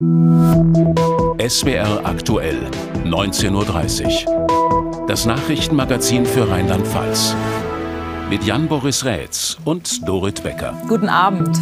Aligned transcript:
SWR 0.00 2.02
aktuell, 2.04 2.70
19.30 3.02 4.28
Uhr. 4.28 5.04
Das 5.08 5.26
Nachrichtenmagazin 5.26 6.24
für 6.24 6.48
Rheinland-Pfalz. 6.48 7.34
Mit 8.30 8.44
Jan-Boris 8.44 9.04
Rätz 9.04 9.56
und 9.64 10.06
Dorit 10.06 10.44
Becker. 10.44 10.80
Guten 10.86 11.08
Abend. 11.08 11.58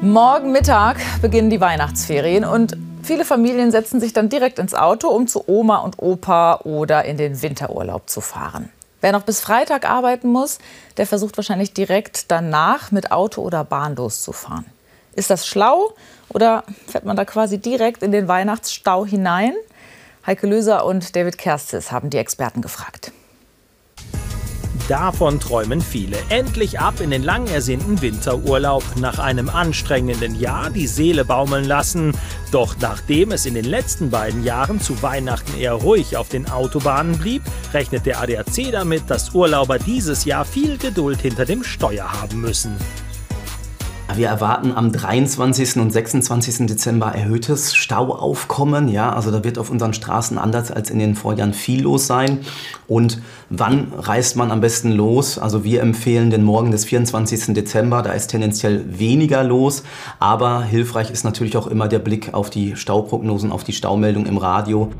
Morgen 0.00 0.50
Mittag 0.50 0.96
beginnen 1.20 1.50
die 1.50 1.60
Weihnachtsferien 1.60 2.46
und 2.46 2.74
viele 3.02 3.26
Familien 3.26 3.70
setzen 3.70 4.00
sich 4.00 4.14
dann 4.14 4.30
direkt 4.30 4.58
ins 4.58 4.72
Auto, 4.72 5.08
um 5.08 5.26
zu 5.26 5.46
Oma 5.46 5.80
und 5.80 5.98
Opa 5.98 6.60
oder 6.64 7.04
in 7.04 7.18
den 7.18 7.42
Winterurlaub 7.42 8.08
zu 8.08 8.22
fahren. 8.22 8.70
Wer 9.02 9.12
noch 9.12 9.24
bis 9.24 9.40
Freitag 9.40 9.86
arbeiten 9.86 10.28
muss, 10.28 10.58
der 10.96 11.06
versucht 11.06 11.36
wahrscheinlich 11.36 11.74
direkt 11.74 12.30
danach 12.30 12.92
mit 12.92 13.12
Auto 13.12 13.42
oder 13.42 13.62
Bahn 13.62 13.94
loszufahren. 13.94 14.64
Ist 15.16 15.30
das 15.30 15.46
schlau 15.46 15.94
oder 16.30 16.64
fährt 16.86 17.04
man 17.04 17.16
da 17.16 17.24
quasi 17.24 17.58
direkt 17.58 18.02
in 18.02 18.12
den 18.12 18.28
Weihnachtsstau 18.28 19.06
hinein? 19.06 19.52
Heike 20.26 20.46
Löser 20.46 20.84
und 20.84 21.14
David 21.14 21.38
Kerstis 21.38 21.92
haben 21.92 22.10
die 22.10 22.18
Experten 22.18 22.60
gefragt. 22.60 23.12
Davon 24.88 25.40
träumen 25.40 25.80
viele. 25.80 26.16
Endlich 26.28 26.78
ab 26.78 27.00
in 27.00 27.10
den 27.10 27.24
lang 27.24 27.48
ersehnten 27.48 28.00
Winterurlaub. 28.00 28.84
Nach 29.00 29.18
einem 29.18 29.48
anstrengenden 29.48 30.38
Jahr 30.38 30.70
die 30.70 30.86
Seele 30.86 31.24
baumeln 31.24 31.64
lassen. 31.64 32.16
Doch 32.52 32.76
nachdem 32.78 33.32
es 33.32 33.46
in 33.46 33.54
den 33.54 33.64
letzten 33.64 34.10
beiden 34.10 34.44
Jahren 34.44 34.80
zu 34.80 35.02
Weihnachten 35.02 35.58
eher 35.58 35.72
ruhig 35.72 36.16
auf 36.16 36.28
den 36.28 36.48
Autobahnen 36.48 37.18
blieb, 37.18 37.42
rechnet 37.74 38.06
der 38.06 38.20
ADAC 38.20 38.70
damit, 38.70 39.10
dass 39.10 39.34
Urlauber 39.34 39.80
dieses 39.80 40.24
Jahr 40.24 40.44
viel 40.44 40.78
Geduld 40.78 41.20
hinter 41.20 41.44
dem 41.44 41.64
Steuer 41.64 42.20
haben 42.20 42.40
müssen. 42.40 42.76
Wir 44.14 44.28
erwarten 44.28 44.72
am 44.72 44.92
23. 44.92 45.76
und 45.76 45.90
26. 45.90 46.66
Dezember 46.66 47.08
erhöhtes 47.08 47.74
Stauaufkommen. 47.74 48.88
Ja, 48.88 49.12
also 49.12 49.30
da 49.30 49.44
wird 49.44 49.58
auf 49.58 49.68
unseren 49.68 49.92
Straßen 49.92 50.38
anders 50.38 50.70
als 50.70 50.90
in 50.90 50.98
den 50.98 51.14
Vorjahren 51.14 51.52
viel 51.52 51.82
los 51.82 52.06
sein. 52.06 52.38
Und 52.86 53.20
wann 53.50 53.92
reist 53.94 54.36
man 54.36 54.52
am 54.52 54.60
besten 54.60 54.92
los? 54.92 55.38
Also 55.38 55.64
wir 55.64 55.82
empfehlen 55.82 56.30
den 56.30 56.44
Morgen 56.44 56.70
des 56.70 56.86
24. 56.86 57.52
Dezember. 57.52 58.02
Da 58.02 58.12
ist 58.12 58.28
tendenziell 58.28 58.98
weniger 58.98 59.44
los. 59.44 59.82
Aber 60.18 60.62
hilfreich 60.62 61.10
ist 61.10 61.24
natürlich 61.24 61.56
auch 61.56 61.66
immer 61.66 61.88
der 61.88 61.98
Blick 61.98 62.32
auf 62.32 62.48
die 62.48 62.76
Stauprognosen, 62.76 63.52
auf 63.52 63.64
die 63.64 63.74
Staumeldung 63.74 64.24
im 64.24 64.38
Radio. 64.38 64.90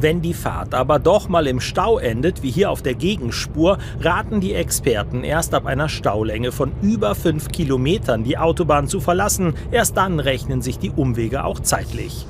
Wenn 0.00 0.22
die 0.22 0.32
Fahrt 0.32 0.72
aber 0.72 0.98
doch 0.98 1.28
mal 1.28 1.46
im 1.46 1.60
Stau 1.60 1.98
endet, 1.98 2.42
wie 2.42 2.50
hier 2.50 2.70
auf 2.70 2.80
der 2.80 2.94
Gegenspur, 2.94 3.76
raten 4.00 4.40
die 4.40 4.54
Experten 4.54 5.24
erst 5.24 5.52
ab 5.52 5.66
einer 5.66 5.90
Staulänge 5.90 6.52
von 6.52 6.72
über 6.80 7.14
fünf 7.14 7.48
Kilometern 7.48 8.24
die 8.24 8.38
Autobahn 8.38 8.88
zu 8.88 9.00
verlassen. 9.00 9.52
Erst 9.70 9.98
dann 9.98 10.18
rechnen 10.18 10.62
sich 10.62 10.78
die 10.78 10.90
Umwege 10.90 11.44
auch 11.44 11.60
zeitlich. 11.60 12.26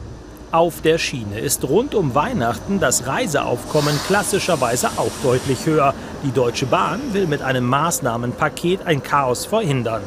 Auf 0.50 0.80
der 0.80 0.98
Schiene 0.98 1.38
ist 1.38 1.62
rund 1.62 1.94
um 1.94 2.16
Weihnachten 2.16 2.80
das 2.80 3.06
Reiseaufkommen 3.06 3.94
klassischerweise 4.08 4.88
auch 4.96 5.12
deutlich 5.22 5.64
höher. 5.64 5.94
Die 6.24 6.32
Deutsche 6.32 6.66
Bahn 6.66 6.98
will 7.12 7.28
mit 7.28 7.40
einem 7.40 7.66
Maßnahmenpaket 7.66 8.84
ein 8.84 9.00
Chaos 9.00 9.46
verhindern. 9.46 10.02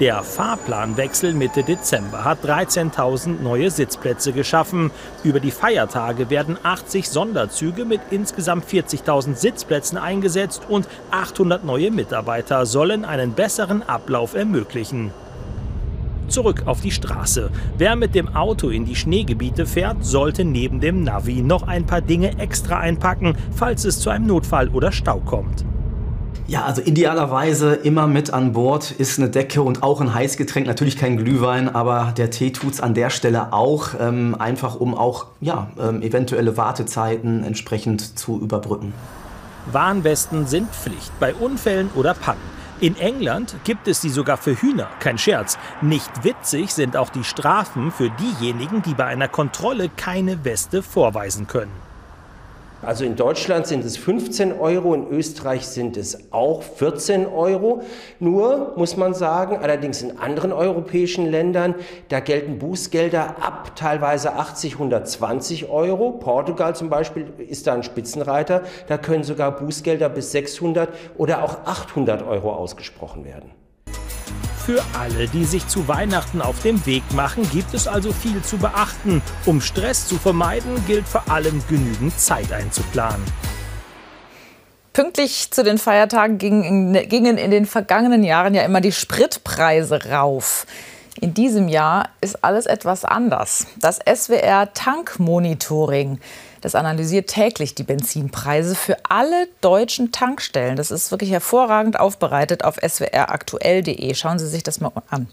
Der 0.00 0.22
Fahrplanwechsel 0.22 1.34
Mitte 1.34 1.62
Dezember 1.62 2.24
hat 2.24 2.42
13.000 2.42 3.42
neue 3.42 3.70
Sitzplätze 3.70 4.32
geschaffen. 4.32 4.90
Über 5.24 5.40
die 5.40 5.50
Feiertage 5.50 6.30
werden 6.30 6.56
80 6.62 7.06
Sonderzüge 7.06 7.84
mit 7.84 8.00
insgesamt 8.08 8.64
40.000 8.64 9.34
Sitzplätzen 9.34 9.98
eingesetzt 9.98 10.62
und 10.70 10.88
800 11.10 11.64
neue 11.64 11.90
Mitarbeiter 11.90 12.64
sollen 12.64 13.04
einen 13.04 13.34
besseren 13.34 13.82
Ablauf 13.82 14.34
ermöglichen. 14.34 15.10
Zurück 16.28 16.62
auf 16.64 16.80
die 16.80 16.92
Straße. 16.92 17.50
Wer 17.76 17.94
mit 17.94 18.14
dem 18.14 18.34
Auto 18.34 18.70
in 18.70 18.86
die 18.86 18.96
Schneegebiete 18.96 19.66
fährt, 19.66 20.02
sollte 20.02 20.46
neben 20.46 20.80
dem 20.80 21.02
Navi 21.02 21.42
noch 21.42 21.68
ein 21.68 21.84
paar 21.84 22.00
Dinge 22.00 22.38
extra 22.38 22.78
einpacken, 22.78 23.36
falls 23.54 23.84
es 23.84 24.00
zu 24.00 24.08
einem 24.08 24.28
Notfall 24.28 24.68
oder 24.70 24.92
Stau 24.92 25.20
kommt. 25.20 25.66
Ja, 26.50 26.64
also 26.64 26.82
idealerweise 26.82 27.74
immer 27.74 28.08
mit 28.08 28.32
an 28.32 28.54
Bord 28.54 28.90
ist 28.90 29.20
eine 29.20 29.30
Decke 29.30 29.62
und 29.62 29.84
auch 29.84 30.00
ein 30.00 30.12
Heißgetränk. 30.12 30.66
Natürlich 30.66 30.96
kein 30.96 31.16
Glühwein, 31.16 31.72
aber 31.72 32.12
der 32.16 32.30
Tee 32.30 32.50
tut's 32.50 32.80
an 32.80 32.92
der 32.92 33.10
Stelle 33.10 33.52
auch, 33.52 33.90
ähm, 34.00 34.34
einfach 34.36 34.74
um 34.74 34.96
auch 34.96 35.26
ja, 35.40 35.70
ähm, 35.78 36.02
eventuelle 36.02 36.56
Wartezeiten 36.56 37.44
entsprechend 37.44 38.18
zu 38.18 38.40
überbrücken. 38.40 38.92
Warnwesten 39.70 40.48
sind 40.48 40.68
Pflicht 40.74 41.12
bei 41.20 41.34
Unfällen 41.34 41.88
oder 41.94 42.14
Pannen. 42.14 42.40
In 42.80 42.96
England 42.96 43.54
gibt 43.62 43.86
es 43.86 44.00
sie 44.00 44.10
sogar 44.10 44.36
für 44.36 44.60
Hühner, 44.60 44.88
kein 44.98 45.18
Scherz. 45.18 45.56
Nicht 45.82 46.24
witzig 46.24 46.74
sind 46.74 46.96
auch 46.96 47.10
die 47.10 47.22
Strafen 47.22 47.92
für 47.92 48.10
diejenigen, 48.10 48.82
die 48.82 48.94
bei 48.94 49.04
einer 49.04 49.28
Kontrolle 49.28 49.88
keine 49.96 50.44
Weste 50.44 50.82
vorweisen 50.82 51.46
können. 51.46 51.89
Also 52.82 53.04
in 53.04 53.14
Deutschland 53.14 53.66
sind 53.66 53.84
es 53.84 53.98
15 53.98 54.58
Euro, 54.58 54.94
in 54.94 55.06
Österreich 55.08 55.66
sind 55.66 55.98
es 55.98 56.32
auch 56.32 56.62
14 56.62 57.26
Euro. 57.26 57.82
Nur 58.20 58.72
muss 58.76 58.96
man 58.96 59.12
sagen, 59.12 59.58
allerdings 59.58 60.00
in 60.00 60.18
anderen 60.18 60.50
europäischen 60.50 61.26
Ländern, 61.26 61.74
da 62.08 62.20
gelten 62.20 62.58
Bußgelder 62.58 63.36
ab 63.42 63.76
teilweise 63.76 64.32
80, 64.32 64.74
120 64.74 65.68
Euro. 65.68 66.12
Portugal 66.12 66.74
zum 66.74 66.88
Beispiel 66.88 67.26
ist 67.36 67.66
da 67.66 67.74
ein 67.74 67.82
Spitzenreiter, 67.82 68.62
da 68.86 68.96
können 68.96 69.24
sogar 69.24 69.56
Bußgelder 69.56 70.08
bis 70.08 70.32
600 70.32 70.88
oder 71.18 71.44
auch 71.44 71.66
800 71.66 72.22
Euro 72.22 72.50
ausgesprochen 72.54 73.26
werden. 73.26 73.59
Für 74.64 74.84
alle, 74.92 75.26
die 75.26 75.44
sich 75.44 75.66
zu 75.68 75.88
Weihnachten 75.88 76.42
auf 76.42 76.60
den 76.62 76.84
Weg 76.84 77.02
machen, 77.14 77.48
gibt 77.50 77.72
es 77.72 77.88
also 77.88 78.12
viel 78.12 78.42
zu 78.42 78.58
beachten. 78.58 79.22
Um 79.46 79.60
Stress 79.60 80.06
zu 80.06 80.18
vermeiden, 80.18 80.84
gilt 80.86 81.08
vor 81.08 81.30
allem 81.30 81.62
genügend 81.68 82.18
Zeit 82.20 82.52
einzuplanen. 82.52 83.24
Pünktlich 84.92 85.50
zu 85.50 85.64
den 85.64 85.78
Feiertagen 85.78 86.36
gingen 86.36 86.94
in 86.94 87.50
den 87.50 87.64
vergangenen 87.64 88.22
Jahren 88.22 88.54
ja 88.54 88.62
immer 88.62 88.82
die 88.82 88.92
Spritpreise 88.92 90.10
rauf. 90.10 90.66
In 91.20 91.32
diesem 91.32 91.68
Jahr 91.68 92.10
ist 92.20 92.44
alles 92.44 92.66
etwas 92.66 93.04
anders. 93.04 93.66
Das 93.78 93.98
SWR 93.98 94.72
Tankmonitoring 94.74 96.20
das 96.60 96.74
analysiert 96.74 97.28
täglich 97.28 97.74
die 97.74 97.82
Benzinpreise 97.82 98.74
für 98.74 98.96
alle 99.08 99.48
deutschen 99.60 100.12
Tankstellen. 100.12 100.76
Das 100.76 100.90
ist 100.90 101.10
wirklich 101.10 101.30
hervorragend 101.30 101.98
aufbereitet 101.98 102.64
auf 102.64 102.76
swraktuell.de. 102.76 104.14
Schauen 104.14 104.38
Sie 104.38 104.48
sich 104.48 104.62
das 104.62 104.80
mal 104.80 104.92
an. 105.08 105.28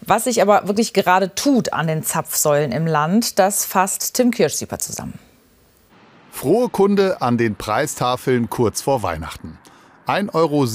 Was 0.00 0.24
sich 0.24 0.40
aber 0.40 0.66
wirklich 0.66 0.94
gerade 0.94 1.34
tut 1.34 1.72
an 1.72 1.86
den 1.86 2.02
Zapfsäulen 2.02 2.72
im 2.72 2.86
Land, 2.86 3.38
das 3.38 3.64
fasst 3.64 4.14
Tim 4.14 4.30
Kirschsieper 4.30 4.78
zusammen. 4.78 5.18
Frohe 6.30 6.70
Kunde 6.70 7.20
an 7.20 7.36
den 7.36 7.56
Preistafeln 7.56 8.48
kurz 8.48 8.80
vor 8.80 9.02
Weihnachten. 9.02 9.58
1,67 10.06 10.32
Euro 10.32 10.66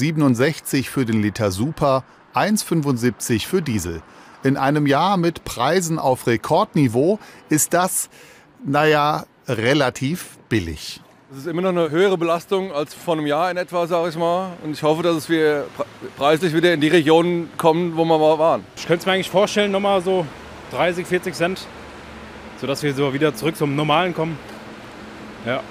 für 0.84 1.04
den 1.04 1.20
Liter 1.20 1.50
Super, 1.50 2.04
1,75 2.34 3.46
für 3.46 3.62
Diesel. 3.62 4.02
In 4.44 4.56
einem 4.56 4.86
Jahr 4.86 5.16
mit 5.16 5.44
Preisen 5.44 5.98
auf 5.98 6.26
Rekordniveau 6.26 7.18
ist 7.48 7.74
das, 7.74 8.08
naja, 8.64 9.24
relativ 9.48 10.38
billig. 10.48 11.00
Es 11.30 11.38
ist 11.38 11.46
immer 11.46 11.62
noch 11.62 11.70
eine 11.70 11.90
höhere 11.90 12.16
Belastung 12.16 12.72
als 12.72 12.94
vor 12.94 13.14
einem 13.14 13.26
Jahr 13.26 13.50
in 13.50 13.56
etwa, 13.56 13.86
sage 13.86 14.10
ich 14.10 14.16
mal. 14.16 14.52
Und 14.62 14.72
ich 14.72 14.82
hoffe, 14.82 15.02
dass 15.02 15.28
wir 15.28 15.66
preislich 16.16 16.54
wieder 16.54 16.72
in 16.72 16.80
die 16.80 16.88
Region 16.88 17.48
kommen, 17.56 17.96
wo 17.96 18.04
wir 18.04 18.18
mal 18.18 18.38
waren. 18.38 18.64
Ich 18.76 18.86
könnte 18.86 19.00
es 19.00 19.06
mir 19.06 19.12
eigentlich 19.12 19.30
vorstellen, 19.30 19.72
nochmal 19.72 20.00
so 20.02 20.24
30, 20.70 21.04
40 21.04 21.34
Cent, 21.34 21.66
sodass 22.60 22.82
wir 22.84 22.94
so 22.94 23.12
wieder 23.12 23.34
zurück 23.34 23.56
zum 23.56 23.74
Normalen 23.74 24.14
kommen. 24.14 24.38
Ja. 25.44 25.62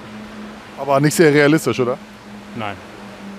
Aber 0.78 1.00
nicht 1.00 1.16
sehr 1.16 1.34
realistisch, 1.34 1.80
oder? 1.80 1.98
Nein. 2.56 2.76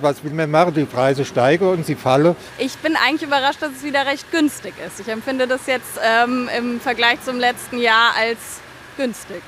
Was 0.01 0.23
will 0.25 0.33
man 0.33 0.51
machen? 0.51 0.75
Die 0.75 0.85
Preise 0.85 1.25
steigen 1.25 1.69
und 1.69 1.85
sie 1.85 1.95
fallen. 1.95 2.35
Ich 2.59 2.77
bin 2.79 2.97
eigentlich 2.97 3.23
überrascht, 3.23 3.61
dass 3.61 3.73
es 3.73 3.83
wieder 3.83 4.07
recht 4.07 4.31
günstig 4.31 4.75
ist. 4.87 5.01
Ich 5.01 5.09
empfinde 5.09 5.47
das 5.47 5.67
jetzt 5.67 5.99
ähm, 6.03 6.49
im 6.57 6.81
Vergleich 6.81 7.21
zum 7.23 7.39
letzten 7.39 7.79
Jahr 7.79 8.15
als 8.19 8.61
günstig. 8.97 9.43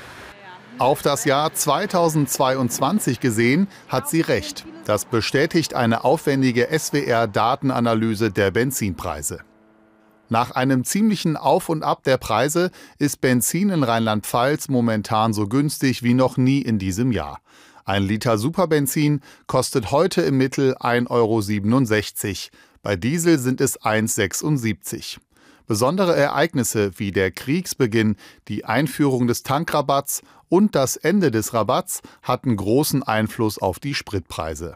Auf 0.79 1.01
das 1.01 1.25
Jahr 1.25 1.53
2022 1.53 3.19
gesehen 3.19 3.67
hat 3.89 4.09
sie 4.09 4.21
recht. 4.21 4.65
Das 4.85 5.03
bestätigt 5.03 5.73
eine 5.73 6.05
aufwendige 6.05 6.69
SWR-Datenanalyse 6.71 8.31
der 8.31 8.51
Benzinpreise. 8.51 9.41
Nach 10.29 10.51
einem 10.51 10.85
ziemlichen 10.85 11.35
Auf 11.35 11.67
und 11.67 11.83
Ab 11.83 12.03
der 12.03 12.17
Preise 12.17 12.71
ist 12.97 13.19
Benzin 13.19 13.71
in 13.71 13.83
Rheinland-Pfalz 13.83 14.69
momentan 14.69 15.33
so 15.33 15.47
günstig 15.47 16.01
wie 16.01 16.13
noch 16.13 16.37
nie 16.37 16.61
in 16.61 16.79
diesem 16.79 17.11
Jahr. 17.11 17.41
Ein 17.83 18.03
Liter 18.03 18.37
Superbenzin 18.37 19.19
kostet 19.47 19.91
heute 19.91 20.21
im 20.21 20.37
Mittel 20.37 20.77
1,67 20.77 21.09
Euro. 21.09 22.57
Bei 22.83 22.95
Diesel 22.95 23.37
sind 23.37 23.59
es 23.59 23.81
1,76 23.81 25.17
Euro. 25.17 25.25
Besondere 25.69 26.15
Ereignisse 26.15 26.97
wie 26.97 27.11
der 27.11 27.29
Kriegsbeginn, 27.29 28.15
die 28.47 28.65
Einführung 28.65 29.27
des 29.27 29.43
Tankrabatts 29.43 30.23
und 30.49 30.75
das 30.75 30.97
Ende 30.97 31.31
des 31.31 31.53
Rabatts 31.53 32.01
hatten 32.23 32.55
großen 32.55 33.03
Einfluss 33.03 33.61
auf 33.61 33.79
die 33.79 33.93
Spritpreise. 33.93 34.75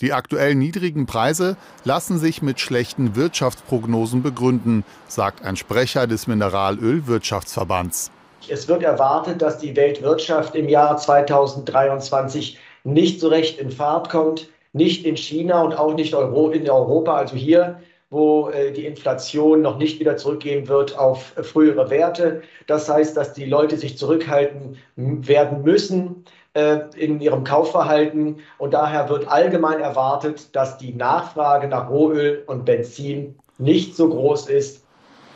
Die 0.00 0.12
aktuell 0.12 0.54
niedrigen 0.54 1.06
Preise 1.06 1.56
lassen 1.84 2.18
sich 2.18 2.40
mit 2.40 2.58
schlechten 2.58 3.16
Wirtschaftsprognosen 3.16 4.22
begründen, 4.22 4.84
sagt 5.08 5.44
ein 5.44 5.56
Sprecher 5.56 6.06
des 6.06 6.26
Mineralölwirtschaftsverbands. 6.26 8.10
Es 8.48 8.66
wird 8.66 8.82
erwartet, 8.82 9.42
dass 9.42 9.58
die 9.58 9.76
Weltwirtschaft 9.76 10.54
im 10.54 10.68
Jahr 10.68 10.96
2023 10.96 12.58
nicht 12.84 13.20
so 13.20 13.28
recht 13.28 13.58
in 13.58 13.70
Fahrt 13.70 14.08
kommt, 14.08 14.48
nicht 14.72 15.04
in 15.04 15.16
China 15.16 15.62
und 15.62 15.74
auch 15.74 15.94
nicht 15.94 16.14
in 16.14 16.70
Europa, 16.70 17.16
also 17.16 17.36
hier, 17.36 17.82
wo 18.10 18.48
äh, 18.50 18.72
die 18.72 18.86
Inflation 18.86 19.62
noch 19.62 19.78
nicht 19.78 20.00
wieder 20.00 20.16
zurückgehen 20.16 20.68
wird 20.68 20.98
auf 20.98 21.32
frühere 21.42 21.90
Werte. 21.90 22.42
Das 22.66 22.88
heißt, 22.88 23.16
dass 23.16 23.32
die 23.32 23.44
Leute 23.44 23.76
sich 23.76 23.96
zurückhalten 23.96 24.76
werden 24.96 25.62
müssen 25.62 26.24
äh, 26.54 26.80
in 26.96 27.20
ihrem 27.20 27.44
Kaufverhalten. 27.44 28.40
Und 28.58 28.74
daher 28.74 29.08
wird 29.08 29.28
allgemein 29.28 29.80
erwartet, 29.80 30.54
dass 30.56 30.76
die 30.76 30.92
Nachfrage 30.92 31.68
nach 31.68 31.88
Rohöl 31.88 32.42
und 32.46 32.64
Benzin 32.64 33.36
nicht 33.58 33.94
so 33.94 34.08
groß 34.08 34.48
ist. 34.48 34.82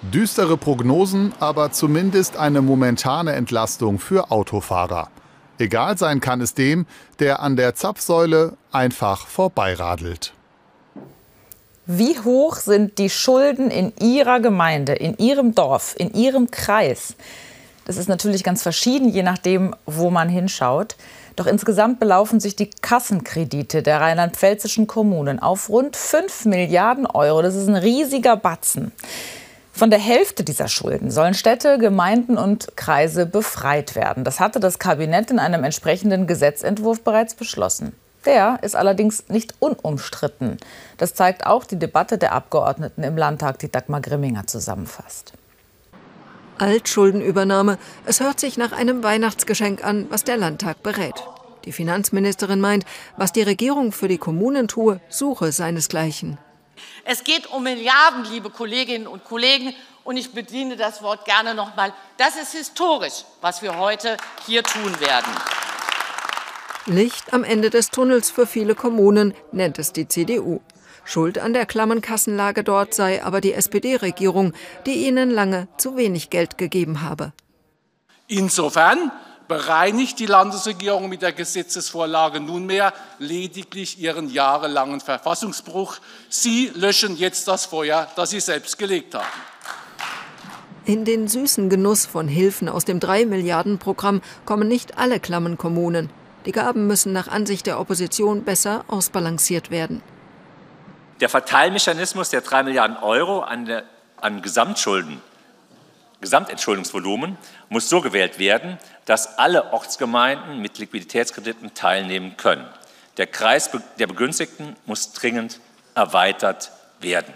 Düstere 0.02 0.56
Prognosen, 0.56 1.32
aber 1.40 1.70
zumindest 1.70 2.36
eine 2.36 2.60
momentane 2.60 3.32
Entlastung 3.32 3.98
für 3.98 4.30
Autofahrer. 4.30 5.08
Egal 5.58 5.96
sein 5.96 6.20
kann 6.20 6.40
es 6.40 6.54
dem, 6.54 6.86
der 7.20 7.40
an 7.40 7.56
der 7.56 7.74
Zapfsäule 7.76 8.54
einfach 8.72 9.28
vorbeiradelt. 9.28 10.34
Wie 11.86 12.18
hoch 12.18 12.56
sind 12.56 12.96
die 12.96 13.10
Schulden 13.10 13.70
in 13.70 13.92
Ihrer 14.00 14.40
Gemeinde, 14.40 14.94
in 14.94 15.18
Ihrem 15.18 15.54
Dorf, 15.54 15.94
in 15.98 16.14
Ihrem 16.14 16.50
Kreis? 16.50 17.14
Das 17.84 17.98
ist 17.98 18.08
natürlich 18.08 18.42
ganz 18.42 18.62
verschieden, 18.62 19.10
je 19.10 19.22
nachdem, 19.22 19.76
wo 19.84 20.08
man 20.08 20.30
hinschaut. 20.30 20.96
Doch 21.36 21.46
insgesamt 21.46 22.00
belaufen 22.00 22.40
sich 22.40 22.56
die 22.56 22.70
Kassenkredite 22.70 23.82
der 23.82 24.00
rheinland-pfälzischen 24.00 24.86
Kommunen 24.86 25.40
auf 25.40 25.68
rund 25.68 25.94
5 25.94 26.46
Milliarden 26.46 27.04
Euro. 27.04 27.42
Das 27.42 27.54
ist 27.54 27.68
ein 27.68 27.76
riesiger 27.76 28.38
Batzen. 28.38 28.90
Von 29.70 29.90
der 29.90 29.98
Hälfte 29.98 30.42
dieser 30.42 30.68
Schulden 30.68 31.10
sollen 31.10 31.34
Städte, 31.34 31.76
Gemeinden 31.76 32.38
und 32.38 32.78
Kreise 32.78 33.26
befreit 33.26 33.94
werden. 33.94 34.24
Das 34.24 34.40
hatte 34.40 34.58
das 34.58 34.78
Kabinett 34.78 35.30
in 35.30 35.38
einem 35.38 35.64
entsprechenden 35.64 36.26
Gesetzentwurf 36.26 37.02
bereits 37.02 37.34
beschlossen. 37.34 37.92
Der 38.26 38.58
ist 38.62 38.74
allerdings 38.74 39.28
nicht 39.28 39.54
unumstritten. 39.58 40.58
Das 40.96 41.14
zeigt 41.14 41.46
auch 41.46 41.64
die 41.64 41.78
Debatte 41.78 42.18
der 42.18 42.32
Abgeordneten 42.32 43.02
im 43.02 43.16
Landtag, 43.16 43.58
die 43.58 43.70
Dagmar 43.70 44.00
Grimminger 44.00 44.46
zusammenfasst. 44.46 45.32
Altschuldenübernahme. 46.58 47.78
Es 48.06 48.20
hört 48.20 48.40
sich 48.40 48.56
nach 48.56 48.72
einem 48.72 49.02
Weihnachtsgeschenk 49.02 49.84
an, 49.84 50.06
was 50.10 50.24
der 50.24 50.36
Landtag 50.36 50.82
berät. 50.82 51.14
Die 51.64 51.72
Finanzministerin 51.72 52.60
meint, 52.60 52.84
was 53.16 53.32
die 53.32 53.42
Regierung 53.42 53.92
für 53.92 54.08
die 54.08 54.18
Kommunen 54.18 54.68
tue, 54.68 55.00
suche 55.08 55.50
seinesgleichen. 55.50 56.38
Es 57.04 57.24
geht 57.24 57.50
um 57.50 57.62
Milliarden, 57.62 58.24
liebe 58.30 58.50
Kolleginnen 58.50 59.06
und 59.06 59.24
Kollegen. 59.24 59.74
Und 60.04 60.18
ich 60.18 60.32
bediene 60.32 60.76
das 60.76 61.02
Wort 61.02 61.24
gerne 61.24 61.54
noch 61.54 61.76
mal. 61.76 61.92
Das 62.18 62.36
ist 62.36 62.52
historisch, 62.52 63.24
was 63.40 63.62
wir 63.62 63.78
heute 63.78 64.16
hier 64.46 64.62
tun 64.62 65.00
werden. 65.00 65.32
Licht 66.86 67.32
am 67.32 67.44
Ende 67.44 67.70
des 67.70 67.90
Tunnels 67.90 68.30
für 68.30 68.46
viele 68.46 68.74
Kommunen, 68.74 69.32
nennt 69.52 69.78
es 69.78 69.92
die 69.92 70.06
CDU. 70.06 70.60
Schuld 71.04 71.38
an 71.38 71.54
der 71.54 71.64
klammen 71.64 72.02
Kassenlage 72.02 72.62
dort 72.62 72.92
sei 72.92 73.24
aber 73.24 73.40
die 73.40 73.54
SPD-Regierung, 73.54 74.52
die 74.84 75.06
ihnen 75.06 75.30
lange 75.30 75.68
zu 75.78 75.96
wenig 75.96 76.28
Geld 76.28 76.58
gegeben 76.58 77.00
habe. 77.00 77.32
Insofern 78.28 79.10
bereinigt 79.48 80.18
die 80.18 80.26
Landesregierung 80.26 81.08
mit 81.08 81.22
der 81.22 81.32
Gesetzesvorlage 81.32 82.40
nunmehr 82.40 82.92
lediglich 83.18 83.98
ihren 83.98 84.30
jahrelangen 84.30 85.00
Verfassungsbruch. 85.00 85.96
Sie 86.28 86.70
löschen 86.74 87.16
jetzt 87.16 87.48
das 87.48 87.64
Feuer, 87.64 88.08
das 88.16 88.30
Sie 88.30 88.40
selbst 88.40 88.78
gelegt 88.78 89.14
haben. 89.14 89.26
In 90.84 91.06
den 91.06 91.28
süßen 91.28 91.70
Genuss 91.70 92.04
von 92.04 92.28
Hilfen 92.28 92.68
aus 92.68 92.84
dem 92.84 93.00
3-Milliarden-Programm 93.00 94.20
kommen 94.44 94.68
nicht 94.68 94.98
alle 94.98 95.18
klammen 95.18 95.56
Kommunen. 95.56 96.10
Die 96.46 96.52
Gaben 96.52 96.86
müssen 96.86 97.12
nach 97.12 97.28
Ansicht 97.28 97.66
der 97.66 97.80
Opposition 97.80 98.44
besser 98.44 98.84
ausbalanciert 98.88 99.70
werden. 99.70 100.02
Der 101.20 101.28
Verteilmechanismus 101.28 102.30
der 102.30 102.42
3 102.42 102.64
Milliarden 102.64 102.96
Euro 102.98 103.40
an, 103.40 103.64
der, 103.64 103.84
an 104.20 104.42
Gesamtschulden, 104.42 105.22
Gesamtentschuldungsvolumen 106.20 107.38
muss 107.68 107.88
so 107.88 108.00
gewählt 108.00 108.38
werden, 108.38 108.78
dass 109.04 109.38
alle 109.38 109.72
Ortsgemeinden 109.72 110.60
mit 110.60 110.78
Liquiditätskrediten 110.78 111.74
teilnehmen 111.74 112.36
können. 112.36 112.66
Der 113.16 113.26
Kreis 113.26 113.70
der 113.98 114.06
Begünstigten 114.06 114.74
muss 114.86 115.12
dringend 115.12 115.60
erweitert 115.94 116.72
werden. 117.00 117.32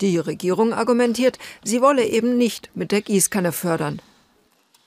Die 0.00 0.18
Regierung 0.18 0.72
argumentiert, 0.72 1.38
sie 1.62 1.80
wolle 1.82 2.04
eben 2.04 2.36
nicht 2.36 2.70
mit 2.74 2.90
der 2.90 3.02
Gießkanne 3.02 3.52
fördern. 3.52 4.00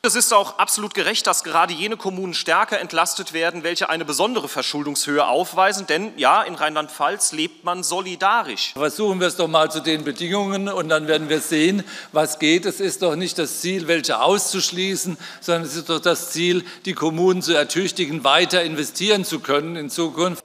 Es 0.07 0.15
ist 0.15 0.33
auch 0.33 0.57
absolut 0.57 0.93
gerecht, 0.93 1.27
dass 1.27 1.43
gerade 1.43 1.73
jene 1.73 1.97
Kommunen 1.97 2.33
stärker 2.33 2.79
entlastet 2.79 3.33
werden, 3.33 3.63
welche 3.63 3.89
eine 3.89 4.05
besondere 4.05 4.47
Verschuldungshöhe 4.47 5.27
aufweisen. 5.27 5.85
Denn 5.85 6.13
ja, 6.15 6.43
in 6.43 6.55
Rheinland-Pfalz 6.55 7.33
lebt 7.33 7.65
man 7.65 7.83
solidarisch. 7.83 8.71
Versuchen 8.71 9.19
wir 9.19 9.27
es 9.27 9.35
doch 9.35 9.49
mal 9.49 9.69
zu 9.69 9.81
den 9.81 10.05
Bedingungen 10.05 10.69
und 10.69 10.87
dann 10.87 11.09
werden 11.09 11.27
wir 11.27 11.41
sehen, 11.41 11.83
was 12.13 12.39
geht. 12.39 12.65
Es 12.65 12.79
ist 12.79 13.01
doch 13.01 13.17
nicht 13.17 13.37
das 13.37 13.59
Ziel, 13.59 13.89
welche 13.89 14.21
auszuschließen, 14.21 15.17
sondern 15.41 15.63
es 15.63 15.75
ist 15.75 15.89
doch 15.89 15.99
das 15.99 16.29
Ziel, 16.31 16.63
die 16.85 16.93
Kommunen 16.93 17.41
zu 17.41 17.53
ertüchtigen, 17.53 18.23
weiter 18.23 18.63
investieren 18.63 19.25
zu 19.25 19.41
können 19.41 19.75
in 19.75 19.89
Zukunft. 19.89 20.41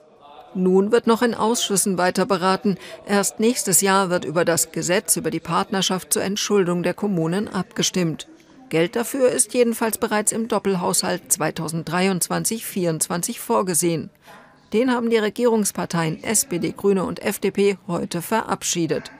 Nun 0.55 0.91
wird 0.91 1.07
noch 1.07 1.21
in 1.21 1.33
Ausschüssen 1.33 1.97
weiter 1.97 2.25
beraten. 2.25 2.77
Erst 3.07 3.39
nächstes 3.39 3.79
Jahr 3.79 4.09
wird 4.09 4.25
über 4.25 4.43
das 4.43 4.73
Gesetz 4.73 5.15
über 5.15 5.31
die 5.31 5.39
Partnerschaft 5.39 6.11
zur 6.11 6.21
Entschuldung 6.21 6.83
der 6.83 6.93
Kommunen 6.93 7.47
abgestimmt. 7.47 8.27
Geld 8.73 8.95
dafür 8.95 9.29
ist 9.29 9.53
jedenfalls 9.53 9.99
bereits 9.99 10.31
im 10.31 10.47
Doppelhaushalt 10.47 11.21
2023-24 11.29 13.37
vorgesehen. 13.37 14.09
Den 14.73 14.91
haben 14.91 15.11
die 15.11 15.17
Regierungsparteien 15.17 16.23
SPD, 16.23 16.73
Grüne 16.75 17.03
und 17.03 17.21
FDP 17.21 17.77
heute 17.87 18.23
verabschiedet. 18.23 19.11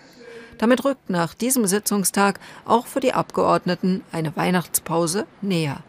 Damit 0.57 0.83
rückt 0.83 1.11
nach 1.11 1.35
diesem 1.35 1.67
Sitzungstag 1.67 2.39
auch 2.65 2.87
für 2.87 2.99
die 2.99 3.13
Abgeordneten 3.13 4.01
eine 4.11 4.35
Weihnachtspause 4.35 5.27
näher. 5.43 5.83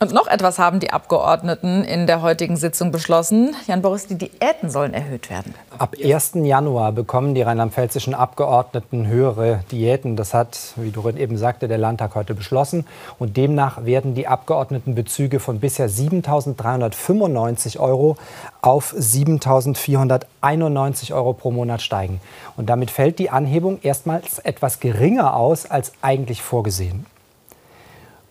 Und 0.00 0.12
noch 0.12 0.26
etwas 0.26 0.58
haben 0.58 0.80
die 0.80 0.90
Abgeordneten 0.90 1.84
in 1.84 2.08
der 2.08 2.20
heutigen 2.20 2.56
Sitzung 2.56 2.90
beschlossen. 2.90 3.54
Jan 3.68 3.80
Boris, 3.80 4.08
die 4.08 4.16
Diäten 4.16 4.68
sollen 4.68 4.92
erhöht 4.92 5.30
werden. 5.30 5.54
Ab 5.78 5.94
1. 6.02 6.32
Januar 6.34 6.90
bekommen 6.90 7.36
die 7.36 7.42
rheinland-pfälzischen 7.42 8.12
Abgeordneten 8.12 9.06
höhere 9.06 9.60
Diäten. 9.70 10.16
Das 10.16 10.34
hat, 10.34 10.58
wie 10.74 10.90
Dorit 10.90 11.16
eben 11.16 11.38
sagte, 11.38 11.68
der 11.68 11.78
Landtag 11.78 12.16
heute 12.16 12.34
beschlossen. 12.34 12.88
Und 13.20 13.36
demnach 13.36 13.84
werden 13.84 14.16
die 14.16 14.26
Abgeordnetenbezüge 14.26 15.38
von 15.38 15.60
bisher 15.60 15.88
7.395 15.88 17.78
Euro 17.78 18.16
auf 18.62 18.94
7.491 18.94 21.14
Euro 21.14 21.34
pro 21.34 21.52
Monat 21.52 21.82
steigen. 21.82 22.20
Und 22.56 22.68
damit 22.68 22.90
fällt 22.90 23.20
die 23.20 23.30
Anhebung 23.30 23.78
erstmals 23.82 24.40
etwas 24.40 24.80
geringer 24.80 25.36
aus 25.36 25.70
als 25.70 25.92
eigentlich 26.02 26.42
vorgesehen. 26.42 27.06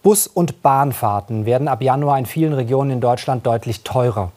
Bus- 0.03 0.27
und 0.27 0.61
Bahnfahrten 0.61 1.45
werden 1.45 1.69
ab 1.69 1.81
Januar 1.81 2.19
in 2.19 2.25
vielen 2.25 2.51
Regionen 2.51 2.91
in 2.91 2.99
Deutschland 2.99 3.47
deutlich 3.47 3.83
teurer. 3.83 4.33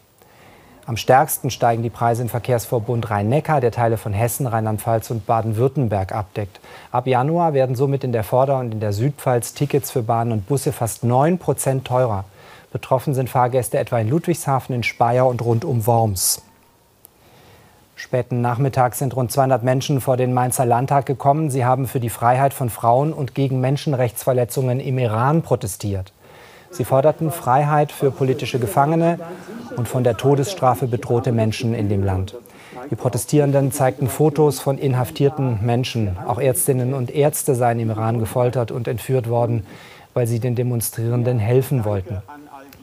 Am 0.86 0.96
stärksten 0.96 1.50
steigen 1.50 1.82
die 1.82 1.90
Preise 1.90 2.22
im 2.22 2.28
Verkehrsverbund 2.28 3.10
Rhein-Neckar, 3.10 3.60
der 3.60 3.72
Teile 3.72 3.96
von 3.96 4.12
Hessen, 4.12 4.46
Rheinland-Pfalz 4.46 5.10
und 5.10 5.26
Baden-Württemberg 5.26 6.12
abdeckt. 6.12 6.60
Ab 6.92 7.08
Januar 7.08 7.52
werden 7.52 7.74
somit 7.74 8.04
in 8.04 8.12
der 8.12 8.22
Vorder- 8.22 8.60
und 8.60 8.74
in 8.74 8.78
der 8.78 8.92
Südpfalz 8.92 9.54
Tickets 9.54 9.90
für 9.90 10.02
Bahnen 10.02 10.30
und 10.30 10.46
Busse 10.46 10.70
fast 10.70 11.02
9 11.02 11.36
Prozent 11.38 11.84
teurer. 11.84 12.26
Betroffen 12.70 13.12
sind 13.14 13.28
Fahrgäste 13.28 13.76
etwa 13.76 13.98
in 13.98 14.08
Ludwigshafen, 14.08 14.72
in 14.72 14.84
Speyer 14.84 15.26
und 15.26 15.42
rund 15.42 15.64
um 15.64 15.84
Worms. 15.84 16.42
Späten 17.98 18.42
Nachmittag 18.42 18.94
sind 18.94 19.16
rund 19.16 19.32
200 19.32 19.62
Menschen 19.62 20.02
vor 20.02 20.18
den 20.18 20.34
Mainzer 20.34 20.66
Landtag 20.66 21.06
gekommen. 21.06 21.48
Sie 21.48 21.64
haben 21.64 21.86
für 21.86 21.98
die 21.98 22.10
Freiheit 22.10 22.52
von 22.52 22.68
Frauen 22.68 23.14
und 23.14 23.34
gegen 23.34 23.58
Menschenrechtsverletzungen 23.62 24.80
im 24.80 24.98
Iran 24.98 25.40
protestiert. 25.40 26.12
Sie 26.70 26.84
forderten 26.84 27.30
Freiheit 27.30 27.92
für 27.92 28.10
politische 28.10 28.58
Gefangene 28.58 29.18
und 29.78 29.88
von 29.88 30.04
der 30.04 30.18
Todesstrafe 30.18 30.86
bedrohte 30.86 31.32
Menschen 31.32 31.74
in 31.74 31.88
dem 31.88 32.04
Land. 32.04 32.36
Die 32.90 32.96
Protestierenden 32.96 33.72
zeigten 33.72 34.08
Fotos 34.08 34.60
von 34.60 34.76
inhaftierten 34.76 35.64
Menschen. 35.64 36.18
Auch 36.26 36.38
Ärztinnen 36.38 36.92
und 36.92 37.10
Ärzte 37.10 37.54
seien 37.54 37.80
im 37.80 37.88
Iran 37.88 38.18
gefoltert 38.18 38.72
und 38.72 38.88
entführt 38.88 39.30
worden, 39.30 39.66
weil 40.12 40.26
sie 40.26 40.38
den 40.38 40.54
Demonstrierenden 40.54 41.38
helfen 41.38 41.86
wollten. 41.86 42.22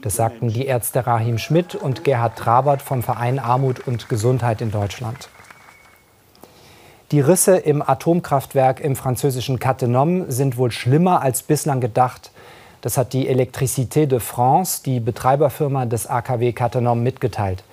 Das 0.04 0.16
sagten 0.16 0.48
die 0.48 0.66
Ärzte 0.66 1.06
Rahim 1.06 1.38
Schmidt 1.38 1.74
und 1.74 2.04
Gerhard 2.04 2.36
Trabert 2.36 2.82
vom 2.82 3.02
Verein 3.02 3.38
Armut 3.38 3.88
und 3.88 4.10
Gesundheit 4.10 4.60
in 4.60 4.70
Deutschland. 4.70 5.30
Die 7.10 7.20
Risse 7.20 7.56
im 7.56 7.80
Atomkraftwerk 7.80 8.80
im 8.80 8.96
französischen 8.96 9.58
Cattenom 9.58 10.30
sind 10.30 10.58
wohl 10.58 10.70
schlimmer 10.70 11.22
als 11.22 11.42
bislang 11.42 11.80
gedacht. 11.80 12.32
Das 12.82 12.98
hat 12.98 13.14
die 13.14 13.30
Électricité 13.30 14.04
de 14.04 14.20
France, 14.20 14.82
die 14.84 15.00
Betreiberfirma 15.00 15.86
des 15.86 16.06
AKW 16.06 16.52
Cattenom, 16.52 17.02
mitgeteilt. 17.02 17.64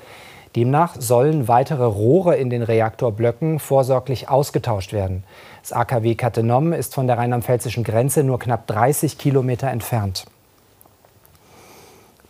Demnach 0.55 0.95
sollen 0.97 1.49
weitere 1.49 1.83
Rohre 1.83 2.37
in 2.37 2.49
den 2.49 2.63
Reaktorblöcken 2.63 3.59
vorsorglich 3.59 4.29
ausgetauscht 4.29 4.93
werden. 4.93 5.25
Das 5.63 5.73
AKW 5.73 6.15
Cattenom 6.15 6.71
ist 6.71 6.95
von 6.95 7.07
der 7.07 7.17
rheinland-pfälzischen 7.17 7.83
Grenze 7.83 8.23
nur 8.23 8.39
knapp 8.39 8.67
30 8.67 9.17
Kilometer 9.17 9.69
entfernt. 9.69 10.27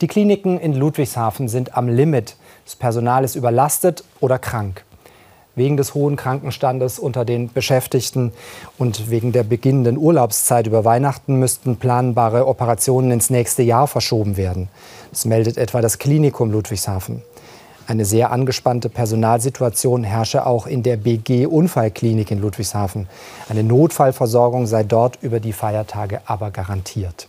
Die 0.02 0.08
Kliniken 0.08 0.60
in 0.60 0.74
Ludwigshafen 0.74 1.48
sind 1.48 1.78
am 1.78 1.88
Limit. 1.88 2.36
Das 2.66 2.76
Personal 2.76 3.24
ist 3.24 3.36
überlastet 3.36 4.04
oder 4.20 4.40
krank. 4.40 4.84
Wegen 5.54 5.78
des 5.78 5.94
hohen 5.94 6.16
Krankenstandes 6.16 6.98
unter 6.98 7.24
den 7.24 7.54
Beschäftigten 7.54 8.34
und 8.80 9.12
wegen 9.12 9.32
der 9.32 9.44
beginnenden 9.44 10.00
Urlaubszeit 10.00 10.66
über 10.66 10.86
Weihnachten 10.86 11.36
müssten 11.36 11.76
planbare 11.76 12.48
Operationen 12.48 13.12
ins 13.12 13.30
nächste 13.30 13.62
Jahr 13.62 13.86
verschoben 13.86 14.38
werden. 14.38 14.70
Das 15.12 15.26
meldet 15.26 15.58
etwa 15.58 15.82
das 15.82 16.00
Klinikum 16.00 16.52
Ludwigshafen. 16.52 17.22
Eine 17.86 18.06
sehr 18.06 18.32
angespannte 18.32 18.90
Personalsituation 18.90 20.04
herrsche 20.04 20.48
auch 20.48 20.66
in 20.66 20.82
der 20.82 20.98
BG 20.98 21.46
Unfallklinik 21.46 22.32
in 22.32 22.42
Ludwigshafen. 22.42 23.08
Eine 23.50 23.64
Notfallversorgung 23.64 24.66
sei 24.66 24.82
dort 24.82 25.20
über 25.22 25.40
die 25.40 25.54
Feiertage 25.54 26.22
aber 26.26 26.50
garantiert. 26.50 27.28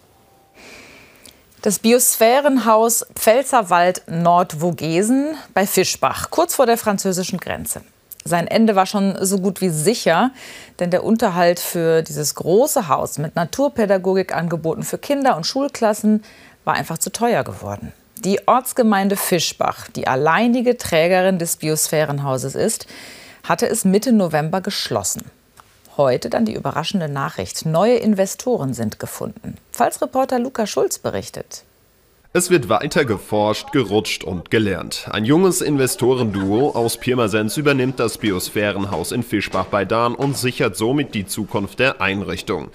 Das 1.63 1.79
Biosphärenhaus 1.79 3.07
Pfälzerwald 3.15 4.03
Nordvogesen 4.09 5.37
bei 5.55 5.65
Fischbach, 5.65 6.29
kurz 6.31 6.57
vor 6.57 6.67
der 6.67 6.77
französischen 6.77 7.39
Grenze. 7.39 7.83
Sein 8.25 8.49
Ende 8.49 8.75
war 8.75 8.85
schon 8.85 9.17
so 9.25 9.39
gut 9.39 9.61
wie 9.61 9.69
sicher, 9.69 10.33
denn 10.81 10.91
der 10.91 11.05
Unterhalt 11.05 11.61
für 11.61 12.03
dieses 12.03 12.35
große 12.35 12.89
Haus 12.89 13.19
mit 13.19 13.37
Naturpädagogikangeboten 13.37 14.83
für 14.83 14.99
Kinder 14.99 15.37
und 15.37 15.47
Schulklassen 15.47 16.25
war 16.65 16.75
einfach 16.75 16.99
zu 16.99 17.13
teuer 17.13 17.45
geworden. 17.45 17.93
Die 18.25 18.41
Ortsgemeinde 18.49 19.17
Fischbach, 19.17 19.87
die 19.89 20.09
alleinige 20.09 20.77
Trägerin 20.77 21.39
des 21.39 21.59
Biosphärenhauses 21.59 22.57
ist, 22.57 22.89
hatte 23.45 23.69
es 23.69 23.85
Mitte 23.85 24.11
November 24.11 24.63
geschlossen. 24.63 25.31
Heute 25.97 26.31
dann 26.31 26.47
die 26.47 26.55
überraschende 26.55 27.09
Nachricht. 27.09 27.67
Neue 27.67 27.97
Investoren 27.97 28.73
sind 28.73 28.99
gefunden. 28.99 29.57
Falls-Reporter 29.73 30.39
Luca 30.39 30.67
Schulz 30.67 30.99
berichtet. 30.99 31.65
Es 32.35 32.49
wird 32.49 32.71
weiter 32.71 33.05
geforscht, 33.05 33.73
gerutscht 33.73 34.25
und 34.25 34.51
gelernt. 34.51 35.07
Ein 35.11 35.27
junges 35.27 35.61
Investorenduo 35.61 36.71
aus 36.71 36.97
Pirmasens 36.97 37.59
übernimmt 37.59 38.01
das 38.01 38.17
Biosphärenhaus 38.17 39.13
in 39.13 39.23
Fischbach 39.23 39.67
bei 39.67 39.85
Dahn 39.85 40.15
und 40.15 40.39
sichert 40.39 40.75
somit 40.75 41.15
die 41.15 41.27
Zukunft 41.27 41.79
der 41.79 42.01
Einrichtung. 42.01 42.71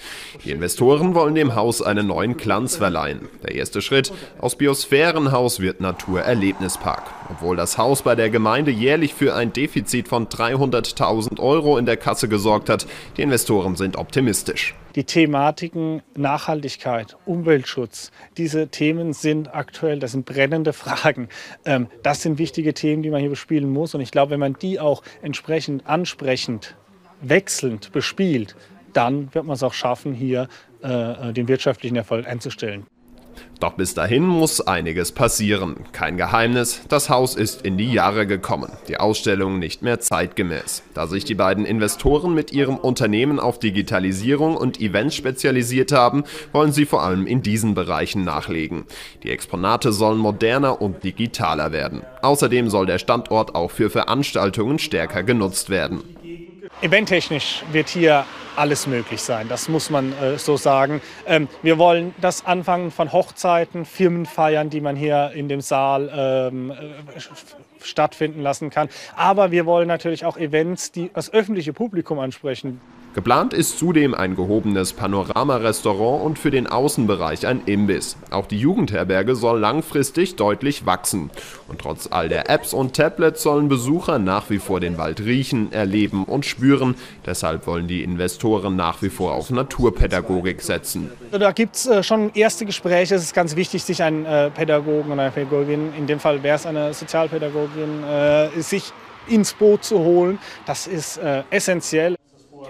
Die 0.45 0.51
Investoren 0.51 1.15
wollen 1.15 1.33
dem 1.33 1.55
Haus 1.55 1.81
einen 1.81 2.05
neuen 2.05 2.37
Glanz 2.37 2.75
verleihen. 2.75 3.29
Der 3.41 3.55
erste 3.55 3.81
Schritt, 3.81 4.13
aus 4.37 4.57
Biosphärenhaus 4.57 5.59
wird 5.59 5.81
Naturerlebnispark. 5.81 7.05
Obwohl 7.31 7.55
das 7.55 7.79
Haus 7.79 8.03
bei 8.03 8.13
der 8.13 8.29
Gemeinde 8.29 8.69
jährlich 8.69 9.15
für 9.15 9.33
ein 9.33 9.53
Defizit 9.53 10.07
von 10.07 10.27
300.000 10.27 11.39
Euro 11.39 11.79
in 11.79 11.87
der 11.87 11.97
Kasse 11.97 12.27
gesorgt 12.29 12.69
hat, 12.69 12.85
die 13.17 13.23
Investoren 13.23 13.75
sind 13.75 13.97
optimistisch 13.97 14.75
die 14.97 15.03
Thematiken 15.03 16.01
Nachhaltigkeit, 16.15 17.15
Umweltschutz, 17.27 18.11
diese 18.35 18.69
Themen 18.69 19.13
sind 19.13 19.53
aktuell, 19.53 19.99
das 19.99 20.13
sind 20.13 20.25
brennende 20.25 20.73
Fragen. 20.73 21.29
Ähm, 21.65 21.85
das 22.01 22.23
sind 22.23 22.39
wichtige 22.39 22.73
Themen, 22.73 23.03
die 23.03 23.11
man 23.11 23.19
hier 23.19 23.29
bespielen 23.29 23.69
muss. 23.69 23.93
Und 23.93 24.01
ich 24.01 24.09
glaube, 24.09 24.31
wenn 24.31 24.39
man 24.39 24.53
die 24.55 24.79
auch 24.79 25.03
entsprechend 25.21 25.85
ansprechend, 25.85 26.75
wechselnd 27.21 27.91
bespielt, 27.91 28.55
dann 28.91 29.31
wird 29.35 29.45
man 29.45 29.53
es 29.53 29.61
auch 29.61 29.73
schaffen, 29.73 30.15
hier 30.15 30.47
äh, 30.81 31.31
den 31.31 31.47
wirtschaftlichen 31.47 31.95
Erfolg 31.95 32.25
einzustellen. 32.25 32.87
Doch 33.59 33.73
bis 33.73 33.95
dahin 33.95 34.23
muss 34.23 34.61
einiges 34.61 35.11
passieren. 35.11 35.77
Kein 35.91 36.17
Geheimnis, 36.17 36.81
das 36.89 37.09
Haus 37.09 37.35
ist 37.35 37.63
in 37.63 37.77
die 37.77 37.91
Jahre 37.91 38.27
gekommen, 38.27 38.71
die 38.87 38.97
Ausstellung 38.97 39.57
nicht 39.57 39.81
mehr 39.81 39.99
zeitgemäß. 39.99 40.83
Da 40.93 41.07
sich 41.07 41.25
die 41.25 41.33
beiden 41.33 41.65
Investoren 41.65 42.35
mit 42.35 42.51
ihrem 42.51 42.77
Unternehmen 42.77 43.39
auf 43.39 43.57
Digitalisierung 43.57 44.55
und 44.55 44.79
Events 44.79 45.15
spezialisiert 45.15 45.91
haben, 45.91 46.23
wollen 46.53 46.71
sie 46.71 46.85
vor 46.85 47.01
allem 47.01 47.25
in 47.25 47.41
diesen 47.41 47.73
Bereichen 47.73 48.23
nachlegen. 48.23 48.85
Die 49.23 49.31
Exponate 49.31 49.91
sollen 49.91 50.19
moderner 50.19 50.79
und 50.81 51.03
digitaler 51.03 51.71
werden. 51.71 52.01
Außerdem 52.21 52.69
soll 52.69 52.85
der 52.85 52.99
Standort 52.99 53.55
auch 53.55 53.71
für 53.71 53.89
Veranstaltungen 53.89 54.77
stärker 54.77 55.23
genutzt 55.23 55.69
werden. 55.69 56.03
Eventtechnisch 56.79 57.63
wird 57.71 57.89
hier 57.89 58.23
alles 58.55 58.85
möglich 58.85 59.21
sein, 59.21 59.49
das 59.49 59.67
muss 59.67 59.89
man 59.89 60.13
äh, 60.21 60.37
so 60.37 60.57
sagen. 60.57 61.01
Ähm, 61.25 61.47
wir 61.63 61.79
wollen 61.79 62.13
das 62.21 62.45
Anfangen 62.45 62.91
von 62.91 63.11
Hochzeiten, 63.11 63.83
Firmenfeiern, 63.83 64.69
die 64.69 64.79
man 64.79 64.95
hier 64.95 65.31
in 65.33 65.49
dem 65.49 65.61
Saal 65.61 66.11
ähm, 66.13 66.69
äh, 66.69 66.75
stattfinden 67.83 68.41
lassen 68.41 68.69
kann. 68.69 68.89
Aber 69.15 69.49
wir 69.49 69.65
wollen 69.65 69.87
natürlich 69.87 70.23
auch 70.23 70.37
Events, 70.37 70.91
die 70.91 71.09
das 71.11 71.33
öffentliche 71.33 71.73
Publikum 71.73 72.19
ansprechen. 72.19 72.79
Geplant 73.13 73.53
ist 73.53 73.79
zudem 73.79 74.13
ein 74.13 74.35
gehobenes 74.35 74.93
Panorama-Restaurant 74.93 76.23
und 76.23 76.37
für 76.37 76.51
den 76.51 76.67
Außenbereich 76.67 77.47
ein 77.47 77.61
Imbiss. 77.65 78.15
Auch 78.29 78.45
die 78.45 78.59
Jugendherberge 78.59 79.35
soll 79.35 79.59
langfristig 79.59 80.35
deutlich 80.35 80.85
wachsen. 80.85 81.31
Und 81.67 81.79
trotz 81.81 82.07
all 82.11 82.29
der 82.29 82.49
Apps 82.49 82.73
und 82.73 82.95
Tablets 82.95 83.41
sollen 83.41 83.69
Besucher 83.69 84.19
nach 84.19 84.51
wie 84.51 84.59
vor 84.59 84.79
den 84.79 84.99
Wald 84.99 85.19
riechen, 85.21 85.71
erleben 85.71 86.25
und 86.25 86.45
spüren. 86.45 86.93
Deshalb 87.25 87.65
wollen 87.65 87.87
die 87.87 88.03
Investoren 88.03 88.75
nach 88.75 89.01
wie 89.01 89.09
vor 89.09 89.33
auf 89.33 89.49
Naturpädagogik 89.49 90.61
setzen. 90.61 91.09
Da 91.31 91.51
gibt 91.53 91.75
es 91.75 91.87
äh, 91.87 92.03
schon 92.03 92.31
erste 92.35 92.65
Gespräche. 92.65 93.15
Es 93.15 93.23
ist 93.23 93.33
ganz 93.33 93.55
wichtig, 93.55 93.83
sich 93.83 94.03
einen 94.03 94.25
äh, 94.25 94.51
Pädagogen 94.51 95.11
oder 95.11 95.23
eine 95.23 95.31
Pädagogin, 95.31 95.91
in 95.97 96.05
dem 96.05 96.19
Fall 96.19 96.43
wäre 96.43 96.57
es 96.57 96.67
eine 96.67 96.93
Sozialpädagogin, 96.93 98.03
äh, 98.03 98.61
sich 98.61 98.93
ins 99.27 99.53
Boot 99.53 99.83
zu 99.83 99.99
holen. 99.99 100.39
Das 100.65 100.87
ist 100.87 101.19
essentiell. 101.49 102.16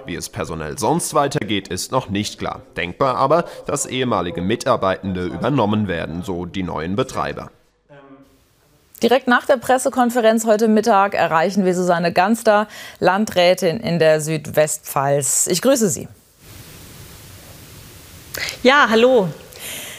Wie 0.07 0.15
es 0.15 0.29
personell 0.29 0.79
sonst 0.79 1.13
weitergeht, 1.13 1.67
ist 1.67 1.91
noch 1.91 2.09
nicht 2.09 2.39
klar. 2.39 2.61
Denkbar 2.77 3.17
aber, 3.17 3.43
dass 3.65 3.85
ehemalige 3.85 4.41
Mitarbeitende 4.41 5.25
übernommen 5.25 5.89
werden, 5.89 6.23
so 6.23 6.45
die 6.45 6.63
neuen 6.63 6.95
Betreiber. 6.95 7.51
Direkt 9.03 9.27
nach 9.27 9.45
der 9.45 9.57
Pressekonferenz 9.57 10.45
heute 10.45 10.69
Mittag 10.69 11.13
erreichen 11.13 11.65
wir 11.65 11.75
Susanne 11.75 12.13
Ganster, 12.13 12.69
Landrätin 12.99 13.81
in 13.81 13.99
der 13.99 14.21
Südwestpfalz. 14.21 15.47
Ich 15.47 15.61
grüße 15.61 15.89
Sie. 15.89 16.07
Ja, 18.63 18.87
hallo. 18.89 19.27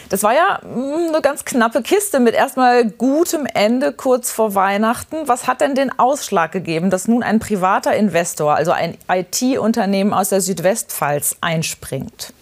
Das 0.09 0.23
war 0.23 0.33
ja 0.33 0.59
hm, 0.61 1.09
eine 1.09 1.21
ganz 1.21 1.45
knappe 1.45 1.83
Kiste 1.83 2.19
mit 2.19 2.33
erstmal 2.33 2.85
gutem 2.85 3.45
Ende 3.45 3.93
kurz 3.93 4.31
vor 4.31 4.55
Weihnachten. 4.55 5.27
Was 5.27 5.47
hat 5.47 5.61
denn 5.61 5.75
den 5.75 5.97
Ausschlag 5.97 6.51
gegeben, 6.51 6.89
dass 6.89 7.07
nun 7.07 7.21
ein 7.21 7.39
privater 7.39 7.95
Investor, 7.95 8.55
also 8.55 8.71
ein 8.71 8.97
IT-Unternehmen 9.07 10.13
aus 10.13 10.29
der 10.29 10.41
Südwestpfalz, 10.41 11.37
einspringt? 11.41 12.33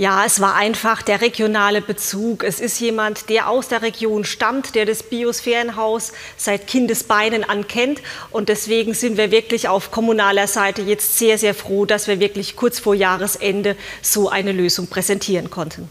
Ja, 0.00 0.24
es 0.24 0.40
war 0.40 0.54
einfach 0.54 1.02
der 1.02 1.20
regionale 1.20 1.82
Bezug. 1.82 2.42
Es 2.42 2.58
ist 2.58 2.80
jemand, 2.80 3.28
der 3.28 3.50
aus 3.50 3.68
der 3.68 3.82
Region 3.82 4.24
stammt, 4.24 4.74
der 4.74 4.86
das 4.86 5.02
Biosphärenhaus 5.02 6.12
seit 6.38 6.66
Kindesbeinen 6.66 7.44
ankennt. 7.44 8.00
Und 8.30 8.48
deswegen 8.48 8.94
sind 8.94 9.18
wir 9.18 9.30
wirklich 9.30 9.68
auf 9.68 9.90
kommunaler 9.90 10.46
Seite 10.46 10.80
jetzt 10.80 11.18
sehr, 11.18 11.36
sehr 11.36 11.52
froh, 11.52 11.84
dass 11.84 12.08
wir 12.08 12.18
wirklich 12.18 12.56
kurz 12.56 12.78
vor 12.78 12.94
Jahresende 12.94 13.76
so 14.00 14.30
eine 14.30 14.52
Lösung 14.52 14.86
präsentieren 14.86 15.50
konnten. 15.50 15.86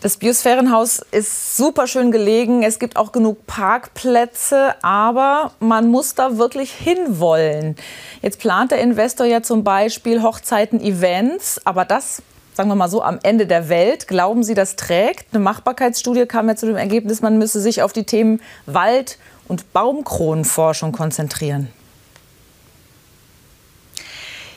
Das 0.00 0.16
Biosphärenhaus 0.16 1.00
ist 1.12 1.56
super 1.56 1.86
schön 1.86 2.10
gelegen. 2.10 2.64
Es 2.64 2.80
gibt 2.80 2.96
auch 2.96 3.12
genug 3.12 3.46
Parkplätze, 3.46 4.74
aber 4.82 5.52
man 5.60 5.86
muss 5.86 6.16
da 6.16 6.36
wirklich 6.36 6.72
hinwollen. 6.72 7.76
Jetzt 8.22 8.40
plant 8.40 8.72
der 8.72 8.80
Investor 8.80 9.26
ja 9.26 9.40
zum 9.40 9.62
Beispiel 9.62 10.20
Hochzeiten, 10.20 10.80
Events, 10.80 11.60
aber 11.64 11.84
das 11.84 12.22
sagen 12.60 12.68
wir 12.68 12.76
mal 12.76 12.90
so, 12.90 13.02
am 13.02 13.18
Ende 13.22 13.46
der 13.46 13.70
Welt. 13.70 14.06
Glauben 14.06 14.42
Sie, 14.42 14.52
das 14.52 14.76
trägt? 14.76 15.32
Eine 15.32 15.42
Machbarkeitsstudie 15.42 16.26
kam 16.26 16.46
ja 16.46 16.56
zu 16.56 16.66
dem 16.66 16.76
Ergebnis, 16.76 17.22
man 17.22 17.38
müsse 17.38 17.58
sich 17.58 17.80
auf 17.80 17.94
die 17.94 18.04
Themen 18.04 18.42
Wald- 18.66 19.16
und 19.48 19.72
Baumkronenforschung 19.72 20.92
konzentrieren. 20.92 21.70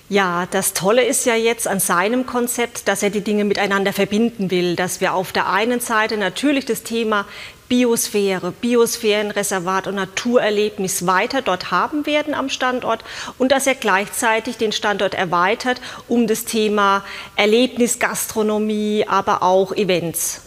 Ja, 0.09 0.49
das 0.51 0.73
Tolle 0.73 1.05
ist 1.05 1.25
ja 1.25 1.35
jetzt 1.35 1.65
an 1.65 1.79
seinem 1.79 2.25
Konzept, 2.25 2.89
dass 2.89 3.03
er 3.03 3.09
die 3.09 3.21
Dinge 3.21 3.45
miteinander 3.45 3.93
verbinden 3.93 4.51
will, 4.51 4.75
dass 4.75 4.99
wir 4.99 5.13
auf 5.13 5.31
der 5.31 5.49
einen 5.49 5.79
Seite 5.79 6.17
natürlich 6.17 6.65
das 6.65 6.83
Thema 6.83 7.25
Biosphäre, 7.69 8.51
Biosphärenreservat 8.51 9.87
und 9.87 9.95
Naturerlebnis 9.95 11.07
weiter 11.07 11.41
dort 11.41 11.71
haben 11.71 12.05
werden 12.05 12.33
am 12.33 12.49
Standort 12.49 13.03
und 13.37 13.51
dass 13.51 13.67
er 13.67 13.75
gleichzeitig 13.75 14.57
den 14.57 14.71
Standort 14.71 15.13
erweitert 15.13 15.81
um 16.07 16.27
das 16.27 16.45
Thema 16.45 17.03
Erlebnisgastronomie, 17.35 19.05
aber 19.07 19.43
auch 19.43 19.71
Events. 19.73 20.41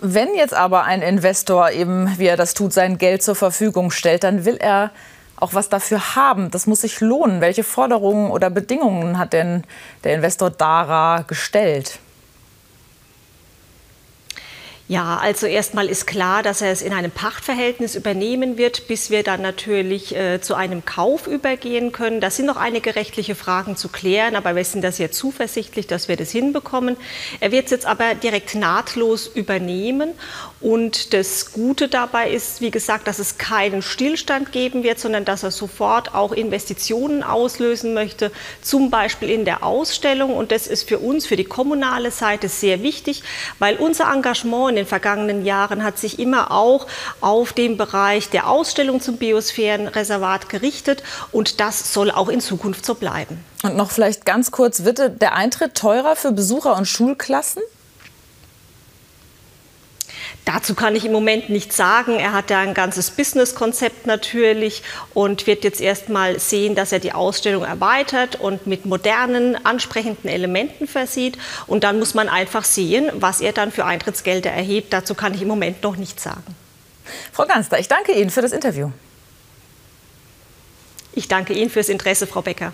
Wenn 0.00 0.34
jetzt 0.34 0.54
aber 0.54 0.84
ein 0.84 1.02
Investor 1.02 1.70
eben, 1.70 2.18
wie 2.18 2.26
er 2.26 2.36
das 2.36 2.54
tut, 2.54 2.72
sein 2.72 2.98
Geld 2.98 3.22
zur 3.22 3.34
Verfügung 3.34 3.90
stellt, 3.90 4.22
dann 4.22 4.44
will 4.44 4.56
er 4.56 4.92
auch 5.34 5.54
was 5.54 5.68
dafür 5.68 6.14
haben. 6.14 6.50
Das 6.50 6.66
muss 6.66 6.82
sich 6.82 7.00
lohnen. 7.00 7.40
Welche 7.40 7.64
Forderungen 7.64 8.30
oder 8.30 8.50
Bedingungen 8.50 9.18
hat 9.18 9.32
denn 9.32 9.64
der 10.04 10.14
Investor 10.14 10.50
Dara 10.50 11.22
gestellt? 11.22 11.98
Ja, 14.90 15.18
also 15.18 15.46
erstmal 15.46 15.86
ist 15.90 16.06
klar, 16.06 16.42
dass 16.42 16.62
er 16.62 16.72
es 16.72 16.80
in 16.80 16.94
einem 16.94 17.10
Pachtverhältnis 17.10 17.94
übernehmen 17.94 18.56
wird, 18.56 18.88
bis 18.88 19.10
wir 19.10 19.22
dann 19.22 19.42
natürlich 19.42 20.16
äh, 20.16 20.40
zu 20.40 20.54
einem 20.54 20.86
Kauf 20.86 21.26
übergehen 21.26 21.92
können. 21.92 22.22
Da 22.22 22.30
sind 22.30 22.46
noch 22.46 22.56
einige 22.56 22.96
rechtliche 22.96 23.34
Fragen 23.34 23.76
zu 23.76 23.90
klären, 23.90 24.34
aber 24.34 24.56
wir 24.56 24.64
sind 24.64 24.82
da 24.82 24.90
sehr 24.90 25.12
zuversichtlich, 25.12 25.86
dass 25.88 26.08
wir 26.08 26.16
das 26.16 26.30
hinbekommen. 26.30 26.96
Er 27.40 27.52
wird 27.52 27.66
es 27.66 27.70
jetzt 27.70 27.84
aber 27.84 28.14
direkt 28.14 28.54
nahtlos 28.54 29.26
übernehmen 29.26 30.14
und 30.60 31.14
das 31.14 31.52
Gute 31.52 31.86
dabei 31.86 32.30
ist, 32.30 32.60
wie 32.60 32.72
gesagt, 32.72 33.06
dass 33.06 33.20
es 33.20 33.38
keinen 33.38 33.80
Stillstand 33.80 34.50
geben 34.50 34.82
wird, 34.82 34.98
sondern 34.98 35.24
dass 35.24 35.44
er 35.44 35.52
sofort 35.52 36.14
auch 36.14 36.32
Investitionen 36.32 37.22
auslösen 37.22 37.94
möchte, 37.94 38.32
zum 38.60 38.90
Beispiel 38.90 39.30
in 39.30 39.44
der 39.44 39.62
Ausstellung. 39.62 40.34
Und 40.36 40.50
das 40.50 40.66
ist 40.66 40.88
für 40.88 40.98
uns, 40.98 41.26
für 41.26 41.36
die 41.36 41.44
kommunale 41.44 42.10
Seite 42.10 42.48
sehr 42.48 42.82
wichtig, 42.82 43.22
weil 43.60 43.76
unser 43.76 44.12
Engagement 44.12 44.70
in 44.70 44.76
den 44.76 44.86
vergangenen 44.86 45.44
Jahren 45.44 45.84
hat 45.84 45.98
sich 45.98 46.18
immer 46.18 46.50
auch 46.50 46.88
auf 47.20 47.52
den 47.52 47.76
Bereich 47.76 48.28
der 48.28 48.48
Ausstellung 48.48 49.00
zum 49.00 49.16
Biosphärenreservat 49.16 50.48
gerichtet. 50.48 51.04
Und 51.30 51.60
das 51.60 51.92
soll 51.92 52.10
auch 52.10 52.28
in 52.28 52.40
Zukunft 52.40 52.84
so 52.84 52.96
bleiben. 52.96 53.44
Und 53.62 53.76
noch 53.76 53.92
vielleicht 53.92 54.24
ganz 54.24 54.50
kurz, 54.50 54.84
wird 54.84 55.22
der 55.22 55.34
Eintritt 55.34 55.76
teurer 55.76 56.16
für 56.16 56.32
Besucher 56.32 56.76
und 56.76 56.86
Schulklassen? 56.86 57.62
Dazu 60.48 60.74
kann 60.74 60.96
ich 60.96 61.04
im 61.04 61.12
Moment 61.12 61.50
nichts 61.50 61.76
sagen. 61.76 62.18
Er 62.18 62.32
hat 62.32 62.48
ja 62.48 62.60
ein 62.60 62.72
ganzes 62.72 63.10
Business-Konzept 63.10 64.06
natürlich 64.06 64.82
und 65.12 65.46
wird 65.46 65.62
jetzt 65.62 65.78
erst 65.78 66.08
mal 66.08 66.40
sehen, 66.40 66.74
dass 66.74 66.90
er 66.90 67.00
die 67.00 67.12
Ausstellung 67.12 67.64
erweitert 67.64 68.36
und 68.36 68.66
mit 68.66 68.86
modernen, 68.86 69.62
ansprechenden 69.66 70.30
Elementen 70.30 70.88
versieht. 70.88 71.36
Und 71.66 71.84
dann 71.84 71.98
muss 71.98 72.14
man 72.14 72.30
einfach 72.30 72.64
sehen, 72.64 73.10
was 73.16 73.42
er 73.42 73.52
dann 73.52 73.70
für 73.70 73.84
Eintrittsgelder 73.84 74.50
erhebt. 74.50 74.90
Dazu 74.94 75.14
kann 75.14 75.34
ich 75.34 75.42
im 75.42 75.48
Moment 75.48 75.82
noch 75.82 75.96
nichts 75.96 76.22
sagen. 76.22 76.56
Frau 77.30 77.44
Ganster, 77.44 77.78
ich 77.78 77.88
danke 77.88 78.12
Ihnen 78.12 78.30
für 78.30 78.40
das 78.40 78.52
Interview. 78.52 78.90
Ich 81.12 81.28
danke 81.28 81.52
Ihnen 81.52 81.68
fürs 81.68 81.90
Interesse, 81.90 82.26
Frau 82.26 82.40
Becker. 82.40 82.72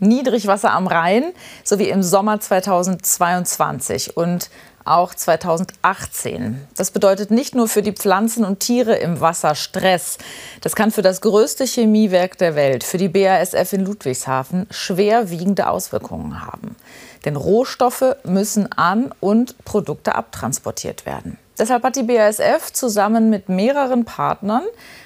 Niedrigwasser 0.00 0.72
am 0.72 0.86
Rhein, 0.86 1.32
sowie 1.62 1.88
im 1.88 2.02
Sommer 2.02 2.40
2022. 2.40 4.16
Und 4.16 4.50
auch 4.84 5.14
2018. 5.14 6.66
Das 6.76 6.90
bedeutet 6.90 7.30
nicht 7.30 7.54
nur 7.54 7.68
für 7.68 7.82
die 7.82 7.92
Pflanzen 7.92 8.44
und 8.44 8.60
Tiere 8.60 8.96
im 8.96 9.20
Wasser 9.20 9.54
Stress. 9.54 10.18
Das 10.60 10.74
kann 10.74 10.90
für 10.90 11.02
das 11.02 11.20
größte 11.20 11.64
Chemiewerk 11.64 12.38
der 12.38 12.54
Welt, 12.54 12.84
für 12.84 12.98
die 12.98 13.08
BASF 13.08 13.72
in 13.72 13.84
Ludwigshafen, 13.84 14.66
schwerwiegende 14.70 15.68
Auswirkungen 15.68 16.44
haben. 16.44 16.76
Denn 17.24 17.36
Rohstoffe 17.36 18.16
müssen 18.24 18.72
an 18.72 19.12
und 19.20 19.62
Produkte 19.64 20.14
abtransportiert 20.14 21.06
werden. 21.06 21.38
Deshalb 21.58 21.82
hat 21.84 21.96
die 21.96 22.04
BASF 22.04 22.72
zusammen 22.72 23.28
mit 23.28 23.50
mehreren 23.50 24.06
Partnern 24.06 24.62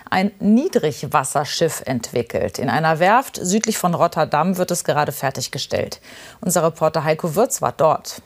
ein 0.09 0.31
Niedrigwasserschiff 0.39 1.83
entwickelt. 1.85 2.61
In 2.61 2.71
einer 2.71 3.01
Werft 3.01 3.41
südlich 3.43 3.77
von 3.77 3.95
Rotterdam 3.95 4.57
wird 4.57 4.71
es 4.71 4.85
gerade 4.85 5.11
fertiggestellt. 5.11 6.01
Unser 6.41 6.63
Reporter 6.63 7.03
Heiko 7.03 7.35
Würz 7.35 7.61
war 7.61 7.73
dort. 7.73 8.23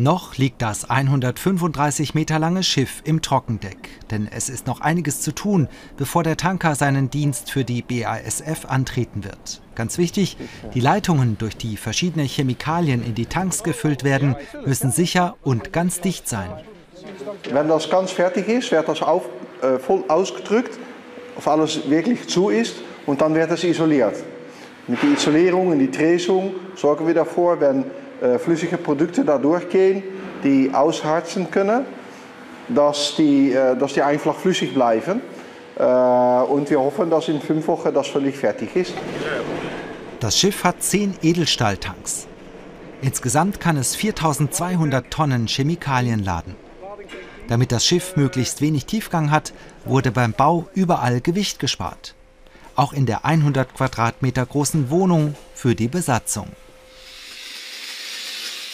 Noch 0.00 0.38
liegt 0.38 0.62
das 0.62 0.88
135 0.88 2.14
Meter 2.14 2.38
lange 2.38 2.62
Schiff 2.62 3.02
im 3.04 3.20
Trockendeck, 3.20 3.76
denn 4.10 4.30
es 4.34 4.48
ist 4.48 4.66
noch 4.66 4.80
einiges 4.80 5.20
zu 5.20 5.30
tun, 5.30 5.68
bevor 5.98 6.22
der 6.22 6.38
Tanker 6.38 6.74
seinen 6.74 7.10
Dienst 7.10 7.50
für 7.50 7.64
die 7.64 7.82
BASF 7.82 8.64
antreten 8.66 9.24
wird. 9.24 9.60
Ganz 9.74 9.98
wichtig, 9.98 10.38
die 10.72 10.80
Leitungen, 10.80 11.36
durch 11.36 11.54
die 11.54 11.76
verschiedene 11.76 12.24
Chemikalien 12.24 13.04
in 13.04 13.14
die 13.14 13.26
Tanks 13.26 13.62
gefüllt 13.62 14.02
werden, 14.02 14.36
müssen 14.64 14.90
sicher 14.90 15.36
und 15.42 15.70
ganz 15.70 16.00
dicht 16.00 16.26
sein. 16.26 16.48
Wenn 17.52 17.68
das 17.68 17.90
ganz 17.90 18.10
fertig 18.10 18.48
ist, 18.48 18.72
wird 18.72 18.88
das 18.88 19.02
auf, 19.02 19.28
äh, 19.60 19.78
voll 19.78 20.04
ausgedrückt, 20.08 20.78
ob 21.36 21.46
alles 21.46 21.90
wirklich 21.90 22.26
zu 22.26 22.48
ist 22.48 22.76
und 23.04 23.20
dann 23.20 23.34
wird 23.34 23.50
es 23.50 23.64
isoliert. 23.64 24.14
Mit 24.86 25.02
der 25.02 25.10
Isolierung 25.10 25.68
und 25.68 25.78
die 25.78 25.90
Tresung 25.90 26.54
sorgen 26.74 27.06
wir 27.06 27.12
dafür, 27.12 27.60
wenn 27.60 27.84
flüssige 28.38 28.76
Produkte 28.76 29.24
da 29.24 29.38
durchgehen, 29.38 30.02
die 30.44 30.70
ausharzen 30.72 31.50
können, 31.50 31.84
dass 32.68 33.14
die, 33.16 33.52
äh, 33.52 33.76
dass 33.76 33.94
die 33.94 34.02
einfach 34.02 34.36
flüssig 34.36 34.74
bleiben. 34.74 35.20
Und 35.76 36.68
wir 36.68 36.78
hoffen, 36.78 37.08
dass 37.08 37.28
in 37.28 37.40
fünf 37.40 37.66
Wochen 37.68 37.94
das 37.94 38.08
völlig 38.08 38.36
fertig 38.36 38.76
ist. 38.76 38.92
Das 40.18 40.38
Schiff 40.38 40.62
hat 40.62 40.82
zehn 40.82 41.14
Edelstahltanks. 41.22 42.26
Insgesamt 43.00 43.60
kann 43.60 43.78
es 43.78 43.96
4200 43.96 45.10
Tonnen 45.10 45.46
Chemikalien 45.46 46.22
laden. 46.22 46.54
Damit 47.48 47.72
das 47.72 47.86
Schiff 47.86 48.14
möglichst 48.16 48.60
wenig 48.60 48.84
Tiefgang 48.84 49.30
hat, 49.30 49.54
wurde 49.86 50.10
beim 50.10 50.34
Bau 50.34 50.68
überall 50.74 51.22
Gewicht 51.22 51.58
gespart. 51.58 52.14
Auch 52.76 52.92
in 52.92 53.06
der 53.06 53.24
100 53.24 53.74
Quadratmeter 53.74 54.44
großen 54.44 54.90
Wohnung 54.90 55.34
für 55.54 55.74
die 55.74 55.88
Besatzung. 55.88 56.48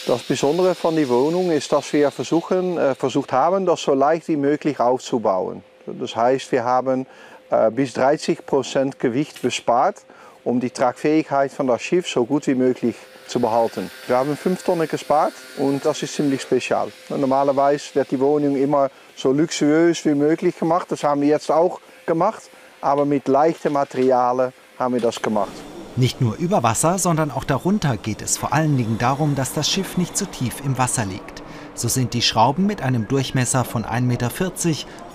Das 0.07 0.23
Besondere 0.23 0.73
von 0.73 0.95
der 0.95 1.09
Wohnung 1.09 1.51
ist, 1.51 1.73
dass 1.73 1.91
wir 1.91 2.11
versuchen, 2.11 2.77
äh, 2.77 2.95
versucht 2.95 3.33
haben, 3.33 3.65
das 3.65 3.81
so 3.81 3.93
leicht 3.93 4.29
wie 4.29 4.37
möglich 4.37 4.79
aufzubauen. 4.79 5.65
Das 5.85 6.15
heißt, 6.15 6.49
wir 6.53 6.63
haben 6.63 7.05
äh, 7.49 7.69
bis 7.71 7.91
30 7.91 8.45
Prozent 8.45 8.99
Gewicht 8.99 9.41
bespart, 9.41 9.97
um 10.45 10.61
die 10.61 10.69
Tragfähigkeit 10.69 11.51
von 11.51 11.67
das 11.67 11.81
Schiff 11.81 12.07
so 12.07 12.23
gut 12.23 12.47
wie 12.47 12.55
möglich 12.55 12.95
zu 13.27 13.41
behalten. 13.41 13.91
Wir 14.07 14.15
haben 14.15 14.37
5 14.37 14.63
Tonnen 14.63 14.87
gespart 14.87 15.33
und 15.57 15.83
das 15.85 16.01
ist 16.01 16.13
ziemlich 16.13 16.41
spezial. 16.41 16.89
Normalerweise 17.09 17.93
wird 17.95 18.09
die 18.09 18.19
Wohnung 18.21 18.55
immer 18.55 18.89
so 19.13 19.33
luxuös 19.33 20.05
wie 20.05 20.15
möglich 20.15 20.57
gemacht. 20.57 20.89
Das 20.89 21.03
haben 21.03 21.19
wir 21.19 21.27
jetzt 21.27 21.51
auch 21.51 21.81
gemacht, 22.05 22.43
aber 22.79 23.03
mit 23.03 23.27
leichten 23.27 23.73
Materialien 23.73 24.53
haben 24.79 24.93
wir 24.93 25.01
das 25.01 25.21
gemacht. 25.21 25.51
Nicht 25.97 26.21
nur 26.21 26.35
über 26.35 26.61
Wasser, 26.61 26.99
sondern 26.99 27.31
auch 27.31 27.43
darunter 27.43 27.97
geht 27.97 28.21
es 28.21 28.37
vor 28.37 28.53
allen 28.53 28.77
Dingen 28.77 28.99
darum, 28.99 29.33
dass 29.33 29.53
das 29.53 29.67
Schiff 29.67 29.97
nicht 29.97 30.15
zu 30.15 30.27
tief 30.27 30.61
im 30.63 30.77
Wasser 30.77 31.05
liegt. 31.05 31.41
So 31.73 31.87
sind 31.87 32.13
die 32.13 32.21
Schrauben 32.21 32.67
mit 32.67 32.83
einem 32.83 33.07
Durchmesser 33.07 33.65
von 33.65 33.83
1,40 33.83 34.01
Meter 34.01 34.29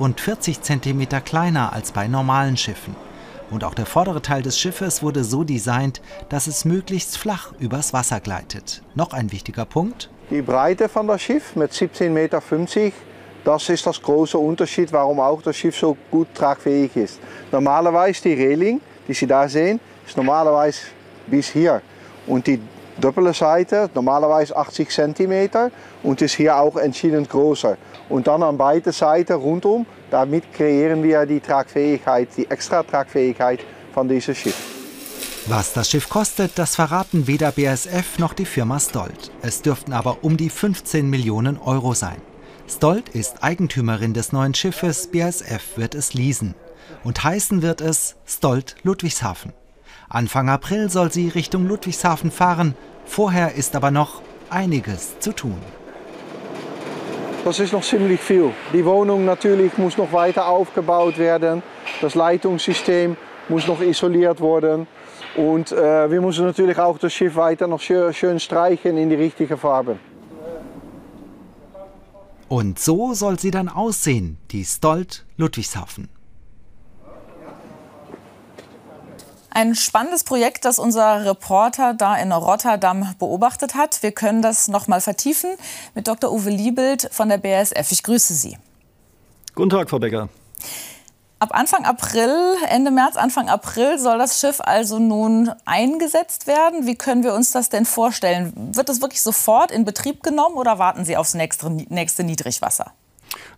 rund 0.00 0.20
40 0.20 0.60
cm 0.60 1.06
kleiner 1.24 1.72
als 1.72 1.92
bei 1.92 2.08
normalen 2.08 2.56
Schiffen. 2.56 2.96
Und 3.48 3.62
auch 3.62 3.74
der 3.74 3.86
vordere 3.86 4.22
Teil 4.22 4.42
des 4.42 4.58
Schiffes 4.58 5.04
wurde 5.04 5.22
so 5.22 5.44
designt, 5.44 6.02
dass 6.30 6.48
es 6.48 6.64
möglichst 6.64 7.16
flach 7.16 7.52
übers 7.60 7.92
Wasser 7.92 8.18
gleitet. 8.18 8.82
Noch 8.96 9.12
ein 9.12 9.30
wichtiger 9.30 9.66
Punkt. 9.66 10.10
Die 10.30 10.42
Breite 10.42 10.88
von 10.88 11.06
das 11.06 11.22
Schiff 11.22 11.54
mit 11.54 11.70
17,50 11.70 12.08
Meter, 12.10 12.42
das 13.44 13.68
ist 13.68 13.86
das 13.86 14.02
große 14.02 14.36
Unterschied, 14.36 14.92
warum 14.92 15.20
auch 15.20 15.42
das 15.42 15.56
Schiff 15.56 15.78
so 15.78 15.96
gut 16.10 16.26
tragfähig 16.34 16.96
ist. 16.96 17.20
Normalerweise 17.52 18.22
die 18.24 18.34
Reling, 18.34 18.80
die 19.06 19.14
Sie 19.14 19.28
da 19.28 19.48
sehen, 19.48 19.78
ist 20.12 20.16
normalerweise 20.16 20.80
bis 21.26 21.48
hier. 21.48 21.80
Und 22.26 22.46
die 22.46 22.60
doppelte 23.00 23.32
Seite, 23.32 23.88
normalerweise 23.94 24.54
80 24.54 24.90
cm 24.90 25.70
und 26.02 26.20
ist 26.20 26.34
hier 26.34 26.56
auch 26.56 26.76
entschieden 26.76 27.26
größer. 27.26 27.78
Und 28.10 28.26
dann 28.26 28.42
an 28.42 28.58
beiden 28.58 28.92
Seiten 28.92 29.32
rundum, 29.32 29.86
damit 30.10 30.52
kreieren 30.52 31.02
wir 31.02 31.24
die 31.24 31.40
Tragfähigkeit, 31.40 32.28
die 32.36 32.50
extra 32.50 32.82
Tragfähigkeit 32.82 33.60
von 33.94 34.06
diesem 34.06 34.34
Schiff. 34.34 34.56
Was 35.46 35.72
das 35.72 35.90
Schiff 35.90 36.08
kostet, 36.08 36.58
das 36.58 36.76
verraten 36.76 37.26
weder 37.26 37.50
BASF 37.50 38.18
noch 38.18 38.34
die 38.34 38.44
Firma 38.44 38.78
Stolt. 38.78 39.32
Es 39.40 39.62
dürften 39.62 39.92
aber 39.92 40.18
um 40.22 40.36
die 40.36 40.50
15 40.50 41.08
Millionen 41.08 41.58
Euro 41.58 41.94
sein. 41.94 42.20
Stolt 42.68 43.08
ist 43.08 43.42
Eigentümerin 43.42 44.12
des 44.12 44.32
neuen 44.32 44.54
Schiffes, 44.54 45.08
BASF 45.10 45.76
wird 45.76 45.94
es 45.94 46.12
leasen. 46.14 46.54
Und 47.02 47.24
heißen 47.24 47.62
wird 47.62 47.80
es 47.80 48.16
Stolt 48.26 48.76
Ludwigshafen. 48.84 49.52
Anfang 50.12 50.50
April 50.50 50.90
soll 50.90 51.10
sie 51.10 51.28
Richtung 51.28 51.66
Ludwigshafen 51.66 52.30
fahren. 52.30 52.74
Vorher 53.06 53.54
ist 53.54 53.74
aber 53.74 53.90
noch 53.90 54.20
einiges 54.50 55.18
zu 55.20 55.32
tun. 55.32 55.56
Das 57.46 57.58
ist 57.58 57.72
noch 57.72 57.82
ziemlich 57.82 58.20
viel. 58.20 58.50
Die 58.74 58.84
Wohnung 58.84 59.24
natürlich 59.24 59.78
muss 59.78 59.96
noch 59.96 60.12
weiter 60.12 60.48
aufgebaut 60.48 61.16
werden. 61.16 61.62
Das 62.02 62.14
Leitungssystem 62.14 63.16
muss 63.48 63.66
noch 63.66 63.80
isoliert 63.80 64.42
werden. 64.42 64.86
Und 65.34 65.72
äh, 65.72 66.10
wir 66.10 66.20
müssen 66.20 66.44
natürlich 66.44 66.78
auch 66.78 66.98
das 66.98 67.14
Schiff 67.14 67.34
weiter 67.34 67.66
noch 67.66 67.80
schön, 67.80 68.12
schön 68.12 68.38
streichen 68.38 68.98
in 68.98 69.08
die 69.08 69.16
richtige 69.16 69.56
Farbe. 69.56 69.96
Und 72.48 72.78
so 72.78 73.14
soll 73.14 73.38
sie 73.38 73.50
dann 73.50 73.70
aussehen, 73.70 74.36
die 74.50 74.66
Stolt 74.66 75.24
Ludwigshafen. 75.38 76.10
Ein 79.54 79.74
spannendes 79.74 80.24
Projekt, 80.24 80.64
das 80.64 80.78
unser 80.78 81.26
Reporter 81.26 81.92
da 81.92 82.16
in 82.16 82.32
Rotterdam 82.32 83.14
beobachtet 83.18 83.74
hat. 83.74 84.02
Wir 84.02 84.12
können 84.12 84.40
das 84.40 84.66
noch 84.66 84.88
mal 84.88 85.02
vertiefen 85.02 85.50
mit 85.94 86.08
Dr. 86.08 86.32
Uwe 86.32 86.48
Liebelt 86.48 87.10
von 87.12 87.28
der 87.28 87.36
BASF. 87.36 87.92
Ich 87.92 88.02
grüße 88.02 88.32
Sie. 88.32 88.56
Guten 89.54 89.68
Tag, 89.68 89.90
Frau 89.90 89.98
Becker. 89.98 90.30
Ab 91.38 91.50
Anfang 91.52 91.84
April, 91.84 92.32
Ende 92.66 92.90
März, 92.90 93.16
Anfang 93.16 93.50
April 93.50 93.98
soll 93.98 94.16
das 94.16 94.40
Schiff 94.40 94.58
also 94.62 94.98
nun 94.98 95.50
eingesetzt 95.66 96.46
werden. 96.46 96.86
Wie 96.86 96.96
können 96.96 97.22
wir 97.22 97.34
uns 97.34 97.52
das 97.52 97.68
denn 97.68 97.84
vorstellen? 97.84 98.54
Wird 98.74 98.88
das 98.88 99.02
wirklich 99.02 99.20
sofort 99.20 99.70
in 99.70 99.84
Betrieb 99.84 100.22
genommen 100.22 100.54
oder 100.54 100.78
warten 100.78 101.04
Sie 101.04 101.18
aufs 101.18 101.34
nächste, 101.34 101.68
nächste 101.68 102.24
Niedrigwasser? 102.24 102.92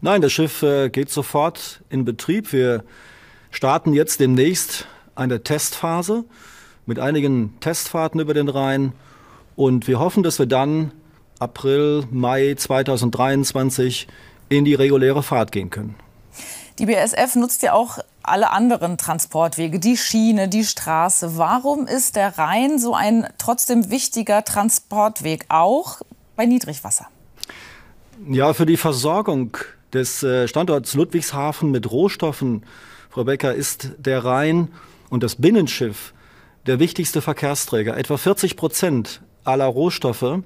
Nein, 0.00 0.22
das 0.22 0.32
Schiff 0.32 0.64
äh, 0.64 0.88
geht 0.88 1.10
sofort 1.10 1.84
in 1.88 2.04
Betrieb. 2.04 2.52
Wir 2.52 2.82
starten 3.52 3.92
jetzt 3.92 4.18
demnächst 4.18 4.88
eine 5.14 5.42
Testphase 5.42 6.24
mit 6.86 6.98
einigen 6.98 7.58
Testfahrten 7.60 8.20
über 8.20 8.34
den 8.34 8.48
Rhein. 8.48 8.92
Und 9.56 9.86
wir 9.86 9.98
hoffen, 9.98 10.22
dass 10.22 10.38
wir 10.38 10.46
dann 10.46 10.92
April, 11.38 12.04
Mai 12.10 12.54
2023 12.56 14.06
in 14.48 14.64
die 14.64 14.74
reguläre 14.74 15.22
Fahrt 15.22 15.52
gehen 15.52 15.70
können. 15.70 15.94
Die 16.78 16.86
BSF 16.86 17.36
nutzt 17.36 17.62
ja 17.62 17.72
auch 17.72 17.98
alle 18.22 18.50
anderen 18.50 18.98
Transportwege, 18.98 19.78
die 19.78 19.96
Schiene, 19.96 20.48
die 20.48 20.64
Straße. 20.64 21.36
Warum 21.36 21.86
ist 21.86 22.16
der 22.16 22.36
Rhein 22.38 22.78
so 22.78 22.94
ein 22.94 23.28
trotzdem 23.38 23.90
wichtiger 23.90 24.44
Transportweg, 24.44 25.44
auch 25.48 26.00
bei 26.34 26.46
Niedrigwasser? 26.46 27.06
Ja, 28.28 28.54
für 28.54 28.66
die 28.66 28.76
Versorgung 28.76 29.56
des 29.92 30.22
äh, 30.22 30.48
Standorts 30.48 30.94
Ludwigshafen 30.94 31.70
mit 31.70 31.90
Rohstoffen, 31.90 32.64
Frau 33.10 33.24
Becker, 33.24 33.54
ist 33.54 33.90
der 33.98 34.24
Rhein 34.24 34.68
und 35.10 35.22
das 35.22 35.36
Binnenschiff 35.36 36.14
der 36.66 36.78
wichtigste 36.78 37.20
Verkehrsträger. 37.20 37.96
Etwa 37.96 38.16
40 38.16 38.56
Prozent 38.56 39.20
aller 39.44 39.66
Rohstoffe 39.66 40.40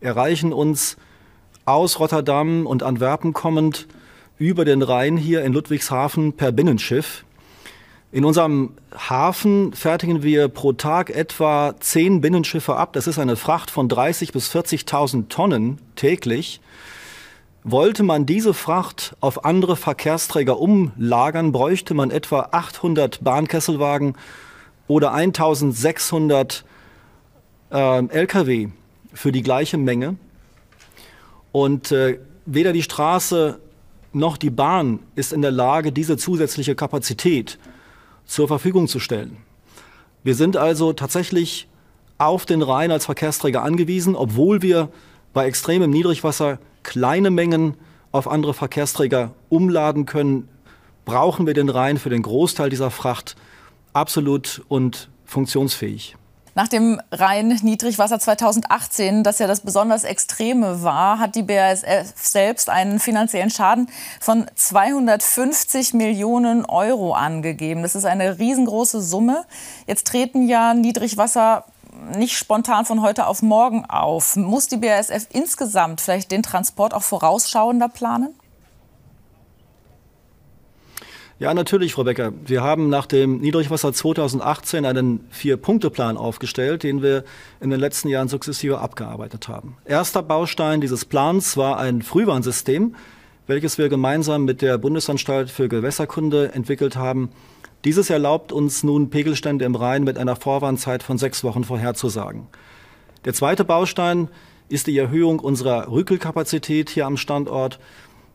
erreichen 0.00 0.52
uns 0.52 0.96
aus 1.64 1.98
Rotterdam 1.98 2.66
und 2.66 2.82
Antwerpen 2.82 3.32
kommend 3.32 3.88
über 4.38 4.64
den 4.64 4.82
Rhein 4.82 5.16
hier 5.16 5.44
in 5.44 5.52
Ludwigshafen 5.52 6.34
per 6.34 6.52
Binnenschiff. 6.52 7.24
In 8.12 8.24
unserem 8.24 8.74
Hafen 8.96 9.72
fertigen 9.72 10.22
wir 10.22 10.48
pro 10.48 10.72
Tag 10.72 11.10
etwa 11.10 11.74
zehn 11.80 12.20
Binnenschiffe 12.20 12.76
ab. 12.76 12.92
Das 12.92 13.06
ist 13.06 13.18
eine 13.18 13.36
Fracht 13.36 13.70
von 13.70 13.88
30.000 13.88 14.32
bis 14.32 14.54
40.000 14.54 15.28
Tonnen 15.28 15.78
täglich. 15.96 16.60
Wollte 17.68 18.04
man 18.04 18.26
diese 18.26 18.54
Fracht 18.54 19.16
auf 19.18 19.44
andere 19.44 19.74
Verkehrsträger 19.74 20.60
umlagern, 20.60 21.50
bräuchte 21.50 21.94
man 21.94 22.12
etwa 22.12 22.50
800 22.52 23.24
Bahnkesselwagen 23.24 24.14
oder 24.86 25.12
1600 25.12 26.64
äh, 27.72 28.06
Lkw 28.06 28.68
für 29.12 29.32
die 29.32 29.42
gleiche 29.42 29.78
Menge. 29.78 30.14
Und 31.50 31.90
äh, 31.90 32.20
weder 32.44 32.72
die 32.72 32.84
Straße 32.84 33.58
noch 34.12 34.36
die 34.36 34.50
Bahn 34.50 35.00
ist 35.16 35.32
in 35.32 35.42
der 35.42 35.50
Lage, 35.50 35.90
diese 35.90 36.16
zusätzliche 36.16 36.76
Kapazität 36.76 37.58
zur 38.26 38.46
Verfügung 38.46 38.86
zu 38.86 39.00
stellen. 39.00 39.38
Wir 40.22 40.36
sind 40.36 40.56
also 40.56 40.92
tatsächlich 40.92 41.66
auf 42.16 42.46
den 42.46 42.62
Rhein 42.62 42.92
als 42.92 43.06
Verkehrsträger 43.06 43.64
angewiesen, 43.64 44.14
obwohl 44.14 44.62
wir 44.62 44.88
bei 45.32 45.46
extremem 45.46 45.90
Niedrigwasser 45.90 46.60
kleine 46.86 47.30
Mengen 47.30 47.74
auf 48.12 48.28
andere 48.28 48.54
Verkehrsträger 48.54 49.32
umladen 49.50 50.06
können, 50.06 50.48
brauchen 51.04 51.46
wir 51.46 51.52
den 51.52 51.68
Rhein 51.68 51.98
für 51.98 52.08
den 52.08 52.22
Großteil 52.22 52.70
dieser 52.70 52.90
Fracht 52.90 53.36
absolut 53.92 54.62
und 54.68 55.10
funktionsfähig. 55.24 56.16
Nach 56.54 56.68
dem 56.68 57.02
Rhein-Niedrigwasser 57.12 58.18
2018, 58.18 59.22
das 59.22 59.38
ja 59.38 59.46
das 59.46 59.60
besonders 59.60 60.04
Extreme 60.04 60.82
war, 60.82 61.18
hat 61.18 61.34
die 61.34 61.42
BASF 61.42 62.14
selbst 62.14 62.70
einen 62.70 62.98
finanziellen 62.98 63.50
Schaden 63.50 63.90
von 64.20 64.46
250 64.54 65.92
Millionen 65.92 66.64
Euro 66.64 67.12
angegeben. 67.12 67.82
Das 67.82 67.94
ist 67.94 68.06
eine 68.06 68.38
riesengroße 68.38 69.02
Summe. 69.02 69.44
Jetzt 69.86 70.06
treten 70.06 70.48
ja 70.48 70.72
Niedrigwasser 70.72 71.64
nicht 72.16 72.36
spontan 72.36 72.84
von 72.84 73.02
heute 73.02 73.26
auf 73.26 73.42
morgen 73.42 73.84
auf. 73.86 74.36
Muss 74.36 74.68
die 74.68 74.76
BASF 74.76 75.26
insgesamt 75.30 76.00
vielleicht 76.00 76.30
den 76.30 76.42
Transport 76.42 76.94
auch 76.94 77.02
vorausschauender 77.02 77.88
planen? 77.88 78.34
Ja, 81.38 81.52
natürlich, 81.52 81.92
Frau 81.92 82.04
Becker. 82.04 82.32
Wir 82.46 82.62
haben 82.62 82.88
nach 82.88 83.04
dem 83.04 83.40
Niedrigwasser 83.40 83.92
2018 83.92 84.86
einen 84.86 85.26
Vier-Punkte-Plan 85.30 86.16
aufgestellt, 86.16 86.82
den 86.82 87.02
wir 87.02 87.24
in 87.60 87.68
den 87.68 87.78
letzten 87.78 88.08
Jahren 88.08 88.28
sukzessive 88.28 88.78
abgearbeitet 88.78 89.46
haben. 89.46 89.76
Erster 89.84 90.22
Baustein 90.22 90.80
dieses 90.80 91.04
Plans 91.04 91.58
war 91.58 91.78
ein 91.78 92.00
Frühwarnsystem, 92.00 92.94
welches 93.46 93.76
wir 93.76 93.90
gemeinsam 93.90 94.46
mit 94.46 94.62
der 94.62 94.78
Bundesanstalt 94.78 95.50
für 95.50 95.68
Gewässerkunde 95.68 96.54
entwickelt 96.54 96.96
haben. 96.96 97.28
Dieses 97.86 98.10
erlaubt 98.10 98.50
uns 98.50 98.82
nun 98.82 99.10
Pegelstände 99.10 99.64
im 99.64 99.76
Rhein 99.76 100.02
mit 100.02 100.18
einer 100.18 100.34
Vorwarnzeit 100.34 101.04
von 101.04 101.18
sechs 101.18 101.44
Wochen 101.44 101.62
vorherzusagen. 101.62 102.48
Der 103.24 103.32
zweite 103.32 103.64
Baustein 103.64 104.28
ist 104.68 104.88
die 104.88 104.98
Erhöhung 104.98 105.38
unserer 105.38 105.88
Rückelkapazität 105.88 106.90
hier 106.90 107.06
am 107.06 107.16
Standort. 107.16 107.78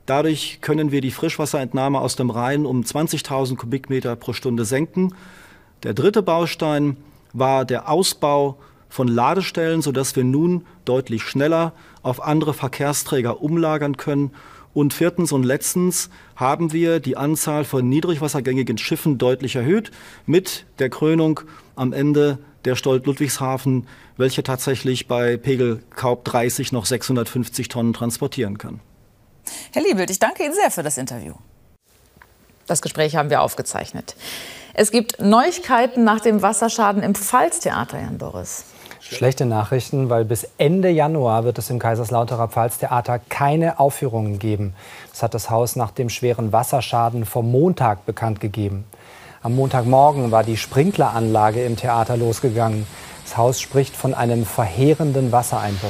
Dadurch 0.05 0.59
können 0.61 0.93
wir 0.93 1.01
die 1.01 1.11
Frischwasserentnahme 1.11 1.99
aus 1.99 2.15
dem 2.15 2.29
Rhein 2.29 2.65
um 2.65 2.79
20.000 2.83 3.57
Kubikmeter 3.57 4.15
pro 4.15 4.31
Stunde 4.31 4.63
senken. 4.63 5.15
Der 5.83 5.93
dritte 5.93 6.23
Baustein 6.23 6.95
war 7.33 7.65
der 7.65 7.89
Ausbau 7.89 8.57
von 8.87 9.09
Ladestellen, 9.09 9.81
sodass 9.81 10.15
wir 10.15 10.23
nun 10.23 10.65
deutlich 10.85 11.23
schneller 11.23 11.73
auf 12.03 12.23
andere 12.23 12.53
Verkehrsträger 12.53 13.41
umlagern 13.41 13.97
können. 13.97 14.31
Und 14.73 14.93
viertens 14.93 15.31
und 15.31 15.43
letztens 15.43 16.09
haben 16.35 16.71
wir 16.71 16.99
die 16.99 17.17
Anzahl 17.17 17.65
von 17.65 17.87
niedrigwassergängigen 17.89 18.77
Schiffen 18.77 19.17
deutlich 19.17 19.55
erhöht 19.55 19.91
mit 20.25 20.65
der 20.79 20.89
Krönung 20.89 21.41
am 21.75 21.93
Ende 21.93 22.39
der 22.65 22.75
Stolt 22.75 23.05
Ludwigshafen, 23.05 23.87
welche 24.17 24.43
tatsächlich 24.43 25.07
bei 25.07 25.37
Pegel 25.37 25.83
Kaub 25.95 26.23
30 26.25 26.71
noch 26.71 26.85
650 26.85 27.67
Tonnen 27.67 27.93
transportieren 27.93 28.57
kann. 28.57 28.79
Herr 29.73 29.83
Liebelt, 29.83 30.09
ich 30.09 30.19
danke 30.19 30.43
Ihnen 30.43 30.53
sehr 30.53 30.71
für 30.71 30.83
das 30.83 30.97
Interview. 30.97 31.33
Das 32.67 32.81
Gespräch 32.81 33.15
haben 33.15 33.29
wir 33.29 33.41
aufgezeichnet. 33.41 34.15
Es 34.73 34.91
gibt 34.91 35.19
Neuigkeiten 35.19 36.03
nach 36.03 36.21
dem 36.21 36.41
Wasserschaden 36.41 37.03
im 37.03 37.15
Pfalztheater, 37.15 37.99
Jan 37.99 38.17
Boris. 38.17 38.63
Schlechte 39.13 39.45
Nachrichten, 39.45 40.09
weil 40.09 40.23
bis 40.23 40.47
Ende 40.57 40.89
Januar 40.89 41.43
wird 41.43 41.57
es 41.57 41.69
im 41.69 41.79
Kaiserslauterer 41.79 42.47
Pfalztheater 42.47 43.19
keine 43.19 43.77
Aufführungen 43.77 44.39
geben. 44.39 44.73
Das 45.09 45.21
hat 45.21 45.33
das 45.33 45.49
Haus 45.49 45.75
nach 45.75 45.91
dem 45.91 46.07
schweren 46.07 46.53
Wasserschaden 46.53 47.25
vom 47.25 47.51
Montag 47.51 48.05
bekannt 48.05 48.39
gegeben. 48.39 48.85
Am 49.43 49.53
Montagmorgen 49.53 50.31
war 50.31 50.45
die 50.45 50.55
Sprinkleranlage 50.55 51.61
im 51.61 51.75
Theater 51.75 52.15
losgegangen. 52.15 52.87
Das 53.25 53.35
Haus 53.35 53.59
spricht 53.59 53.97
von 53.97 54.13
einem 54.13 54.45
verheerenden 54.45 55.33
Wassereinbruch. 55.33 55.89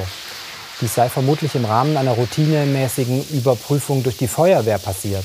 Dies 0.80 0.96
sei 0.96 1.08
vermutlich 1.08 1.54
im 1.54 1.64
Rahmen 1.64 1.96
einer 1.96 2.12
routinemäßigen 2.14 3.24
Überprüfung 3.30 4.02
durch 4.02 4.16
die 4.16 4.26
Feuerwehr 4.26 4.78
passiert. 4.78 5.24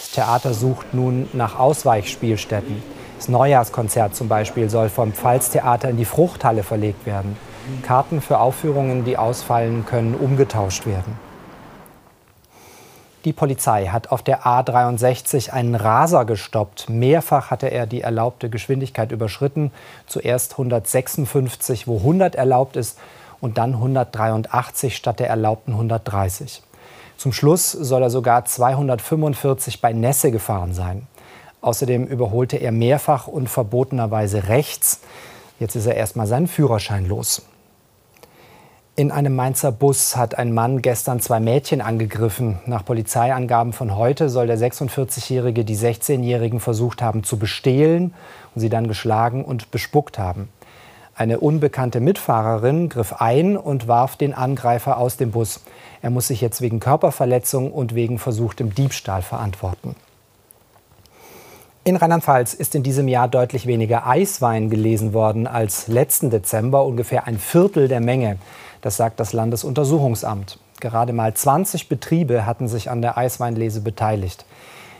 Das 0.00 0.10
Theater 0.10 0.52
sucht 0.52 0.94
nun 0.94 1.28
nach 1.32 1.60
Ausweichspielstätten. 1.60 2.82
Das 3.16 3.28
Neujahrskonzert 3.28 4.14
zum 4.14 4.28
Beispiel 4.28 4.68
soll 4.68 4.88
vom 4.88 5.12
Pfalztheater 5.12 5.88
in 5.88 5.96
die 5.96 6.04
Fruchthalle 6.04 6.62
verlegt 6.62 7.06
werden. 7.06 7.36
Karten 7.82 8.20
für 8.20 8.38
Aufführungen, 8.38 9.04
die 9.04 9.16
ausfallen, 9.16 9.86
können 9.86 10.14
umgetauscht 10.14 10.86
werden. 10.86 11.18
Die 13.24 13.32
Polizei 13.32 13.86
hat 13.86 14.12
auf 14.12 14.22
der 14.22 14.46
A63 14.46 15.50
einen 15.50 15.74
Raser 15.74 16.24
gestoppt. 16.24 16.88
Mehrfach 16.88 17.50
hatte 17.50 17.66
er 17.66 17.86
die 17.86 18.02
erlaubte 18.02 18.48
Geschwindigkeit 18.48 19.10
überschritten. 19.10 19.72
Zuerst 20.06 20.52
156, 20.52 21.88
wo 21.88 21.96
100 21.96 22.36
erlaubt 22.36 22.76
ist, 22.76 22.98
und 23.40 23.58
dann 23.58 23.74
183 23.74 24.96
statt 24.96 25.18
der 25.18 25.28
erlaubten 25.28 25.72
130. 25.72 26.62
Zum 27.16 27.32
Schluss 27.32 27.72
soll 27.72 28.02
er 28.02 28.10
sogar 28.10 28.44
245 28.44 29.80
bei 29.80 29.92
Nässe 29.92 30.30
gefahren 30.30 30.72
sein. 30.72 31.06
Außerdem 31.66 32.06
überholte 32.06 32.58
er 32.58 32.70
mehrfach 32.70 33.26
und 33.26 33.48
verbotenerweise 33.48 34.46
rechts. 34.46 35.00
Jetzt 35.58 35.74
ist 35.74 35.86
er 35.86 35.96
erstmal 35.96 36.28
seinen 36.28 36.46
Führerschein 36.46 37.08
los. 37.08 37.42
In 38.94 39.10
einem 39.10 39.34
Mainzer 39.34 39.72
Bus 39.72 40.16
hat 40.16 40.38
ein 40.38 40.54
Mann 40.54 40.80
gestern 40.80 41.18
zwei 41.18 41.40
Mädchen 41.40 41.80
angegriffen. 41.80 42.60
Nach 42.66 42.84
Polizeiangaben 42.84 43.72
von 43.72 43.96
heute 43.96 44.28
soll 44.28 44.46
der 44.46 44.58
46-Jährige 44.58 45.64
die 45.64 45.76
16-Jährigen 45.76 46.60
versucht 46.60 47.02
haben 47.02 47.24
zu 47.24 47.36
bestehlen 47.36 48.14
und 48.54 48.60
sie 48.60 48.68
dann 48.68 48.86
geschlagen 48.86 49.44
und 49.44 49.72
bespuckt 49.72 50.20
haben. 50.20 50.48
Eine 51.16 51.40
unbekannte 51.40 51.98
Mitfahrerin 51.98 52.90
griff 52.90 53.14
ein 53.14 53.56
und 53.56 53.88
warf 53.88 54.14
den 54.14 54.34
Angreifer 54.34 54.98
aus 54.98 55.16
dem 55.16 55.32
Bus. 55.32 55.64
Er 56.00 56.10
muss 56.10 56.28
sich 56.28 56.40
jetzt 56.40 56.60
wegen 56.60 56.78
Körperverletzung 56.78 57.72
und 57.72 57.96
wegen 57.96 58.20
versuchtem 58.20 58.72
Diebstahl 58.72 59.22
verantworten. 59.22 59.96
In 61.86 61.94
Rheinland-Pfalz 61.94 62.52
ist 62.52 62.74
in 62.74 62.82
diesem 62.82 63.06
Jahr 63.06 63.28
deutlich 63.28 63.68
weniger 63.68 64.08
Eiswein 64.08 64.70
gelesen 64.70 65.12
worden 65.12 65.46
als 65.46 65.86
letzten 65.86 66.30
Dezember, 66.30 66.84
ungefähr 66.84 67.28
ein 67.28 67.38
Viertel 67.38 67.86
der 67.86 68.00
Menge. 68.00 68.38
Das 68.80 68.96
sagt 68.96 69.20
das 69.20 69.32
Landesuntersuchungsamt. 69.32 70.58
Gerade 70.80 71.12
mal 71.12 71.32
20 71.32 71.88
Betriebe 71.88 72.44
hatten 72.44 72.66
sich 72.66 72.90
an 72.90 73.02
der 73.02 73.16
Eisweinlese 73.16 73.82
beteiligt. 73.82 74.44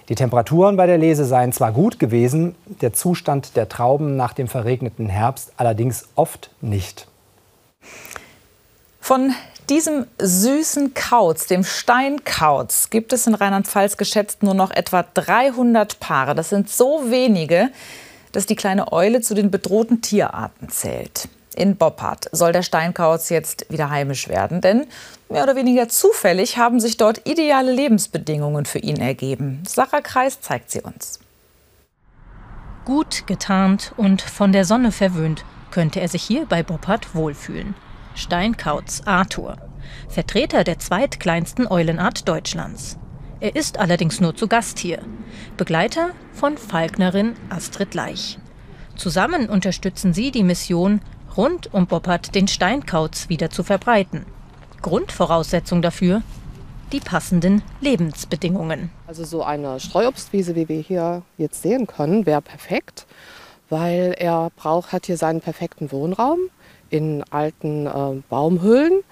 Die 0.09 0.15
Temperaturen 0.15 0.77
bei 0.77 0.87
der 0.87 0.97
Lese 0.97 1.25
seien 1.25 1.53
zwar 1.53 1.73
gut 1.73 1.99
gewesen, 1.99 2.55
der 2.81 2.93
Zustand 2.93 3.57
der 3.57 3.69
Trauben 3.69 4.15
nach 4.15 4.33
dem 4.33 4.47
verregneten 4.47 5.09
Herbst 5.09 5.55
allerdings 5.57 6.09
oft 6.15 6.51
nicht. 6.61 7.09
Von 9.07 9.37
diesem 9.71 10.07
süßen 10.19 10.93
Kauz, 10.95 11.47
dem 11.47 11.63
Steinkauz, 11.63 12.91
gibt 12.91 13.13
es 13.13 13.29
in 13.29 13.37
Rheinland-Pfalz 13.37 13.99
geschätzt 13.99 14.43
nur 14.43 14.55
noch 14.55 14.73
etwa 14.73 15.05
300 15.05 16.01
Paare. 16.01 16.35
Das 16.35 16.49
sind 16.49 16.69
so 16.69 17.09
wenige, 17.09 17.71
dass 18.33 18.47
die 18.47 18.57
kleine 18.57 18.91
Eule 18.91 19.21
zu 19.21 19.35
den 19.35 19.53
bedrohten 19.53 20.03
Tierarten 20.03 20.71
zählt. 20.71 21.29
In 21.55 21.77
Boppard 21.77 22.29
soll 22.33 22.51
der 22.51 22.65
Steinkauz 22.65 23.29
jetzt 23.29 23.71
wieder 23.71 23.91
heimisch 23.91 24.27
werden, 24.27 24.61
denn 24.61 24.89
mehr 25.29 25.45
oder 25.45 25.55
weniger 25.55 25.89
zufällig 25.89 26.59
haben 26.59 26.81
sich 26.81 26.97
dort 26.97 27.29
ideale 27.29 27.71
Lebensbedingungen 27.71 28.65
für 28.65 28.81
ihn 28.81 29.01
ergeben. 29.01 29.63
Sarah 29.69 30.01
Kreis 30.01 30.41
zeigt 30.41 30.73
sie 30.73 30.81
uns. 30.81 31.21
Gut 32.85 33.29
getarnt 33.29 33.93
und 33.97 34.21
von 34.21 34.51
der 34.51 34.65
Sonne 34.65 34.91
verwöhnt 34.91 35.45
könnte 35.71 36.01
er 36.01 36.09
sich 36.09 36.25
hier 36.25 36.45
bei 36.47 36.65
Boppard 36.65 37.15
wohlfühlen. 37.15 37.77
Steinkauz 38.17 39.03
Arthur, 39.05 39.57
Vertreter 40.09 40.65
der 40.65 40.79
zweitkleinsten 40.79 41.67
Eulenart 41.67 42.27
Deutschlands. 42.27 42.99
Er 43.41 43.55
ist 43.55 43.79
allerdings 43.79 44.21
nur 44.21 44.35
zu 44.35 44.49
Gast 44.49 44.79
hier, 44.79 45.03
Begleiter 45.59 46.11
von 46.33 46.57
Falknerin 46.57 47.35
Astrid 47.51 47.95
Leich. 47.95 48.39
Zusammen 48.97 49.51
unterstützen 49.51 50.15
sie 50.15 50.31
die 50.31 50.43
Mission, 50.43 51.03
rund 51.37 51.73
um 51.75 51.87
Boppard 51.87 52.35
den 52.35 52.49
Steinkauz 52.49 53.29
wieder 53.29 53.51
zu 53.51 53.63
verbreiten. 53.63 54.25
Grundvoraussetzung 54.81 55.83
dafür 55.83 56.23
die 56.93 57.01
passenden 57.01 57.63
Lebensbedingungen. 57.81 58.91
Also 59.07 59.25
so 59.25 59.43
eine 59.43 59.79
Streuobstwiese, 59.81 60.55
wie 60.55 60.69
wir 60.69 60.81
hier 60.81 61.23
jetzt 61.37 61.61
sehen 61.61 61.87
können, 61.87 62.25
wäre 62.25 62.41
perfekt, 62.41 63.07
weil 63.69 64.15
er 64.17 64.51
braucht, 64.57 64.93
hat 64.93 65.07
hier 65.07 65.17
seinen 65.17 65.41
perfekten 65.41 65.91
Wohnraum 65.93 66.39
in 66.91 67.25
alten 67.31 67.87
äh, 67.87 68.23
Baumhöhlen. 68.29 69.03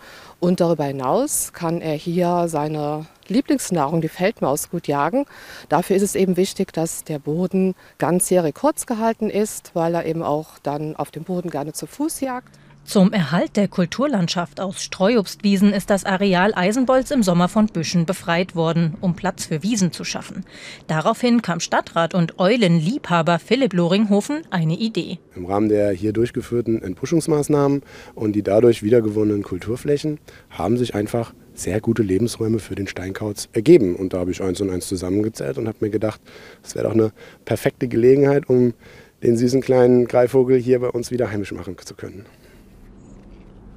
Und 0.41 0.61
darüber 0.61 0.85
hinaus 0.85 1.53
kann 1.53 1.81
er 1.81 1.95
hier 1.95 2.49
seine 2.49 3.07
Lieblingsnahrung, 3.29 4.03
die 4.03 4.09
Feldmaus, 4.09 4.69
gut 4.71 4.87
jagen. 4.87 5.25
Dafür 5.69 5.97
ist 5.97 6.03
es 6.03 6.15
eben 6.15 6.37
wichtig, 6.37 6.73
dass 6.73 7.05
der 7.05 7.19
Boden 7.19 7.75
ganzjährig 7.99 8.55
kurz 8.55 8.85
gehalten 8.85 9.31
ist, 9.31 9.71
weil 9.75 9.95
er 9.95 10.05
eben 10.05 10.23
auch 10.23 10.59
dann 10.63 10.97
auf 10.97 11.11
dem 11.11 11.25
Boden 11.25 11.49
gerne 11.49 11.73
zu 11.73 11.87
Fuß 11.87 12.21
jagt. 12.21 12.51
Zum 12.85 13.15
Erhalt 13.15 13.57
der 13.57 13.67
Kulturlandschaft 13.67 14.61
aus 14.61 14.83
Streuobstwiesen 14.83 15.73
ist 15.73 15.89
das 15.89 16.05
Areal 16.05 16.53
Eisenbolz 16.55 17.11
im 17.11 17.23
Sommer 17.23 17.49
von 17.49 17.67
Büschen 17.67 18.05
befreit 18.05 18.55
worden, 18.55 18.95
um 19.01 19.17
Platz 19.17 19.47
für 19.47 19.63
Wiesen 19.63 19.91
zu 19.91 20.05
schaffen. 20.05 20.45
Daraufhin 20.87 21.41
kam 21.41 21.61
Stadtrat 21.61 22.15
und 22.15 22.39
Eulenliebhaber 22.39 23.39
Philipp 23.39 23.73
Loringhofen 23.73 24.43
eine 24.51 24.77
Idee. 24.77 25.19
Im 25.35 25.47
Rahmen 25.47 25.71
der 25.71 25.93
hier 25.93 26.13
durchgeführten 26.13 26.83
Entbuschungsmaßnahmen 26.83 27.83
und 28.15 28.33
die 28.35 28.43
dadurch 28.43 28.83
wiedergewonnenen 28.83 29.43
Kulturflächen 29.43 30.19
haben 30.51 30.77
sich 30.77 30.95
einfach 30.95 31.33
sehr 31.55 31.81
gute 31.81 32.03
Lebensräume 32.03 32.59
für 32.59 32.75
den 32.75 32.87
Steinkauz 32.87 33.49
ergeben. 33.55 33.97
Und 33.97 34.13
da 34.13 34.19
habe 34.19 34.31
ich 34.31 34.43
eins 34.43 34.61
und 34.61 34.71
eins 34.71 34.87
zusammengezählt 34.89 35.57
und 35.57 35.69
habe 35.69 35.79
mir 35.81 35.91
gedacht, 35.91 36.21
das 36.63 36.75
wäre 36.75 36.87
doch 36.87 36.95
eine 36.95 37.13
perfekte 37.47 37.89
Gelegenheit, 37.89 38.49
um 38.49 38.75
den 39.23 39.39
süßen 39.39 39.63
kleinen 39.63 40.07
Greifvogel 40.07 40.59
hier 40.59 40.81
bei 40.81 40.89
uns 40.89 41.11
wieder 41.11 41.31
heimisch 41.31 41.53
machen 41.53 41.77
zu 41.83 41.95
können. 41.95 42.27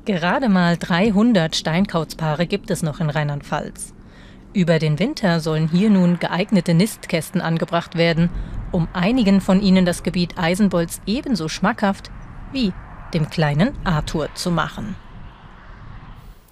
Gerade 0.08 0.48
mal 0.48 0.78
300 0.78 1.54
Steinkauzpaare 1.54 2.48
gibt 2.48 2.72
es 2.72 2.82
noch 2.82 3.02
in 3.02 3.10
Rheinland-Pfalz. 3.10 3.94
Über 4.54 4.80
den 4.80 5.00
Winter 5.00 5.42
sollen 5.42 5.68
hier 5.68 5.90
nun 5.90 6.18
geeignete 6.18 6.74
Nistkästen 6.74 7.42
angebracht 7.42 7.98
werden, 7.98 8.30
um 8.72 8.88
einigen 8.94 9.42
von 9.42 9.62
ihnen 9.62 9.86
das 9.86 10.04
Gebiet 10.04 10.38
Eisenbolz 10.38 11.02
ebenso 11.06 11.50
schmackhaft 11.50 12.10
wie 12.54 12.72
dem 13.14 13.30
kleinen 13.30 13.78
Arthur 13.84 14.30
zu 14.34 14.50
machen. 14.50 14.96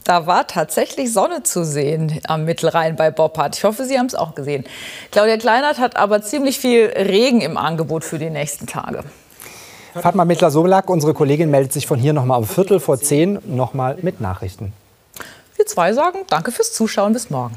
Da 0.03 0.27
war 0.27 0.47
tatsächlich 0.47 1.13
Sonne 1.13 1.43
zu 1.43 1.63
sehen 1.63 2.19
am 2.27 2.43
Mittelrhein 2.43 2.97
bei 2.97 3.09
Boppard. 3.09 3.55
Ich 3.55 3.63
hoffe, 3.63 3.85
Sie 3.85 3.97
haben 3.97 4.07
es 4.07 4.15
auch 4.15 4.35
gesehen. 4.35 4.65
Claudia 5.11 5.37
Kleinert 5.37 5.79
hat 5.79 5.95
aber 5.95 6.21
ziemlich 6.21 6.59
viel 6.59 6.87
Regen 6.87 7.39
im 7.39 7.55
Angebot 7.55 8.03
für 8.03 8.19
die 8.19 8.29
nächsten 8.29 8.67
Tage. 8.67 9.05
Fatma 10.01 10.25
Mittler-Sobolak, 10.25 10.89
unsere 10.89 11.13
Kollegin, 11.13 11.49
meldet 11.49 11.71
sich 11.71 11.87
von 11.87 11.97
hier 11.97 12.11
noch 12.11 12.25
mal 12.25 12.35
um 12.35 12.45
Viertel 12.45 12.81
vor 12.81 12.99
zehn 12.99 13.39
noch 13.45 13.73
mal 13.73 13.97
mit 14.01 14.19
Nachrichten. 14.19 14.73
Wir 15.55 15.65
zwei 15.65 15.93
sagen 15.93 16.19
Danke 16.29 16.51
fürs 16.51 16.73
Zuschauen. 16.73 17.13
Bis 17.13 17.29
morgen. 17.29 17.55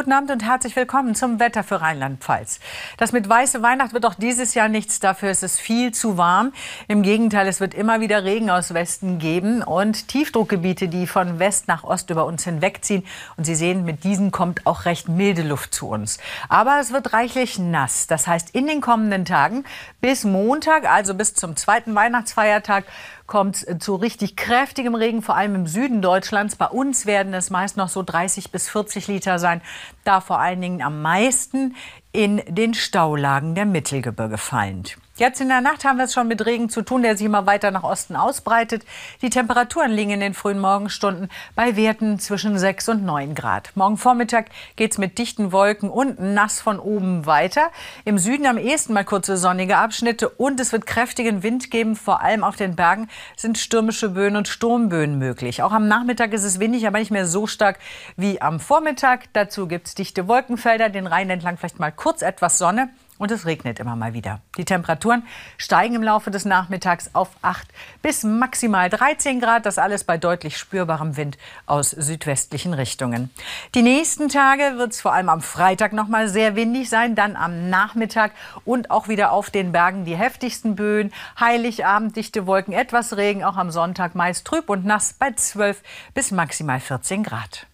Guten 0.00 0.12
Abend 0.12 0.30
und 0.30 0.42
herzlich 0.42 0.76
willkommen 0.76 1.14
zum 1.14 1.40
Wetter 1.40 1.62
für 1.62 1.82
Rheinland-Pfalz. 1.82 2.58
Das 2.96 3.12
mit 3.12 3.28
weiße 3.28 3.60
Weihnacht 3.60 3.92
wird 3.92 4.06
auch 4.06 4.14
dieses 4.14 4.54
Jahr 4.54 4.68
nichts. 4.68 4.98
Dafür 4.98 5.30
ist 5.30 5.42
es 5.42 5.60
viel 5.60 5.92
zu 5.92 6.16
warm. 6.16 6.54
Im 6.88 7.02
Gegenteil, 7.02 7.46
es 7.46 7.60
wird 7.60 7.74
immer 7.74 8.00
wieder 8.00 8.24
Regen 8.24 8.48
aus 8.48 8.72
Westen 8.72 9.18
geben 9.18 9.62
und 9.62 10.08
Tiefdruckgebiete, 10.08 10.88
die 10.88 11.06
von 11.06 11.38
West 11.38 11.68
nach 11.68 11.84
Ost 11.84 12.08
über 12.08 12.24
uns 12.24 12.44
hinwegziehen. 12.44 13.04
Und 13.36 13.44
Sie 13.44 13.54
sehen, 13.54 13.84
mit 13.84 14.02
diesen 14.02 14.30
kommt 14.30 14.66
auch 14.66 14.86
recht 14.86 15.10
milde 15.10 15.42
Luft 15.42 15.74
zu 15.74 15.90
uns. 15.90 16.16
Aber 16.48 16.78
es 16.80 16.94
wird 16.94 17.12
reichlich 17.12 17.58
nass. 17.58 18.06
Das 18.06 18.26
heißt, 18.26 18.54
in 18.54 18.66
den 18.66 18.80
kommenden 18.80 19.26
Tagen 19.26 19.64
bis 20.00 20.24
Montag, 20.24 20.90
also 20.90 21.12
bis 21.12 21.34
zum 21.34 21.56
zweiten 21.56 21.94
Weihnachtsfeiertag, 21.94 22.84
kommt 23.30 23.64
zu 23.80 23.94
richtig 23.94 24.34
kräftigem 24.34 24.96
Regen, 24.96 25.22
vor 25.22 25.36
allem 25.36 25.54
im 25.54 25.66
Süden 25.68 26.02
Deutschlands. 26.02 26.56
Bei 26.56 26.66
uns 26.66 27.06
werden 27.06 27.32
es 27.32 27.48
meist 27.48 27.76
noch 27.76 27.88
so 27.88 28.02
30 28.02 28.50
bis 28.50 28.68
40 28.68 29.06
Liter 29.06 29.38
sein. 29.38 29.62
Da 30.02 30.20
vor 30.20 30.40
allen 30.40 30.60
Dingen 30.60 30.82
am 30.82 31.00
meisten 31.00 31.76
in 32.12 32.42
den 32.48 32.74
Staulagen 32.74 33.54
der 33.54 33.66
Mittelgebirge 33.66 34.38
fallend. 34.38 34.96
Jetzt 35.20 35.42
in 35.42 35.48
der 35.48 35.60
Nacht 35.60 35.84
haben 35.84 35.98
wir 35.98 36.06
es 36.06 36.14
schon 36.14 36.28
mit 36.28 36.46
Regen 36.46 36.70
zu 36.70 36.80
tun, 36.80 37.02
der 37.02 37.14
sich 37.14 37.26
immer 37.26 37.44
weiter 37.44 37.70
nach 37.70 37.82
Osten 37.82 38.16
ausbreitet. 38.16 38.86
Die 39.20 39.28
Temperaturen 39.28 39.90
liegen 39.90 40.12
in 40.12 40.20
den 40.20 40.32
frühen 40.32 40.58
Morgenstunden 40.58 41.28
bei 41.54 41.76
Werten 41.76 42.18
zwischen 42.18 42.58
6 42.58 42.88
und 42.88 43.04
9 43.04 43.34
Grad. 43.34 43.70
Morgen 43.74 43.98
Vormittag 43.98 44.46
geht 44.76 44.92
es 44.92 44.98
mit 44.98 45.18
dichten 45.18 45.52
Wolken 45.52 45.90
und 45.90 46.18
nass 46.20 46.62
von 46.62 46.78
oben 46.78 47.26
weiter. 47.26 47.70
Im 48.06 48.16
Süden 48.16 48.46
am 48.46 48.56
ehesten 48.56 48.94
mal 48.94 49.04
kurze 49.04 49.36
sonnige 49.36 49.76
Abschnitte 49.76 50.30
und 50.30 50.58
es 50.58 50.72
wird 50.72 50.86
kräftigen 50.86 51.42
Wind 51.42 51.70
geben. 51.70 51.96
Vor 51.96 52.22
allem 52.22 52.42
auf 52.42 52.56
den 52.56 52.74
Bergen 52.74 53.08
sind 53.36 53.58
stürmische 53.58 54.08
Böen 54.08 54.36
und 54.36 54.48
Sturmböen 54.48 55.18
möglich. 55.18 55.62
Auch 55.62 55.72
am 55.72 55.86
Nachmittag 55.86 56.32
ist 56.32 56.44
es 56.44 56.60
windig, 56.60 56.86
aber 56.86 56.98
nicht 56.98 57.10
mehr 57.10 57.26
so 57.26 57.46
stark 57.46 57.78
wie 58.16 58.40
am 58.40 58.58
Vormittag. 58.58 59.30
Dazu 59.34 59.68
gibt 59.68 59.88
es 59.88 59.94
dichte 59.94 60.28
Wolkenfelder, 60.28 60.88
den 60.88 61.06
Rhein 61.06 61.28
entlang 61.28 61.58
vielleicht 61.58 61.78
mal 61.78 61.92
kurz 62.00 62.22
etwas 62.22 62.56
Sonne 62.56 62.88
und 63.18 63.30
es 63.30 63.44
regnet 63.44 63.78
immer 63.78 63.94
mal 63.94 64.14
wieder. 64.14 64.40
Die 64.56 64.64
Temperaturen 64.64 65.22
steigen 65.58 65.94
im 65.94 66.02
Laufe 66.02 66.30
des 66.30 66.46
Nachmittags 66.46 67.10
auf 67.12 67.28
8 67.42 67.68
bis 68.00 68.24
maximal 68.24 68.88
13 68.88 69.40
Grad. 69.40 69.66
Das 69.66 69.76
alles 69.76 70.04
bei 70.04 70.16
deutlich 70.16 70.56
spürbarem 70.56 71.18
Wind 71.18 71.36
aus 71.66 71.90
südwestlichen 71.90 72.72
Richtungen. 72.72 73.28
Die 73.74 73.82
nächsten 73.82 74.30
Tage 74.30 74.78
wird 74.78 74.92
es 74.92 75.02
vor 75.02 75.12
allem 75.12 75.28
am 75.28 75.42
Freitag 75.42 75.92
noch 75.92 76.08
mal 76.08 76.30
sehr 76.30 76.56
windig 76.56 76.88
sein. 76.88 77.14
Dann 77.14 77.36
am 77.36 77.68
Nachmittag 77.68 78.32
und 78.64 78.90
auch 78.90 79.08
wieder 79.08 79.32
auf 79.32 79.50
den 79.50 79.70
Bergen 79.70 80.06
die 80.06 80.16
heftigsten 80.16 80.74
Böen. 80.74 81.12
Heiligabend 81.38 82.16
dichte 82.16 82.46
Wolken, 82.46 82.72
etwas 82.72 83.18
Regen. 83.18 83.44
Auch 83.44 83.58
am 83.58 83.70
Sonntag 83.70 84.14
meist 84.14 84.46
trüb 84.46 84.70
und 84.70 84.86
nass 84.86 85.12
bei 85.12 85.32
12 85.32 85.82
bis 86.14 86.30
maximal 86.30 86.80
14 86.80 87.22
Grad. 87.22 87.66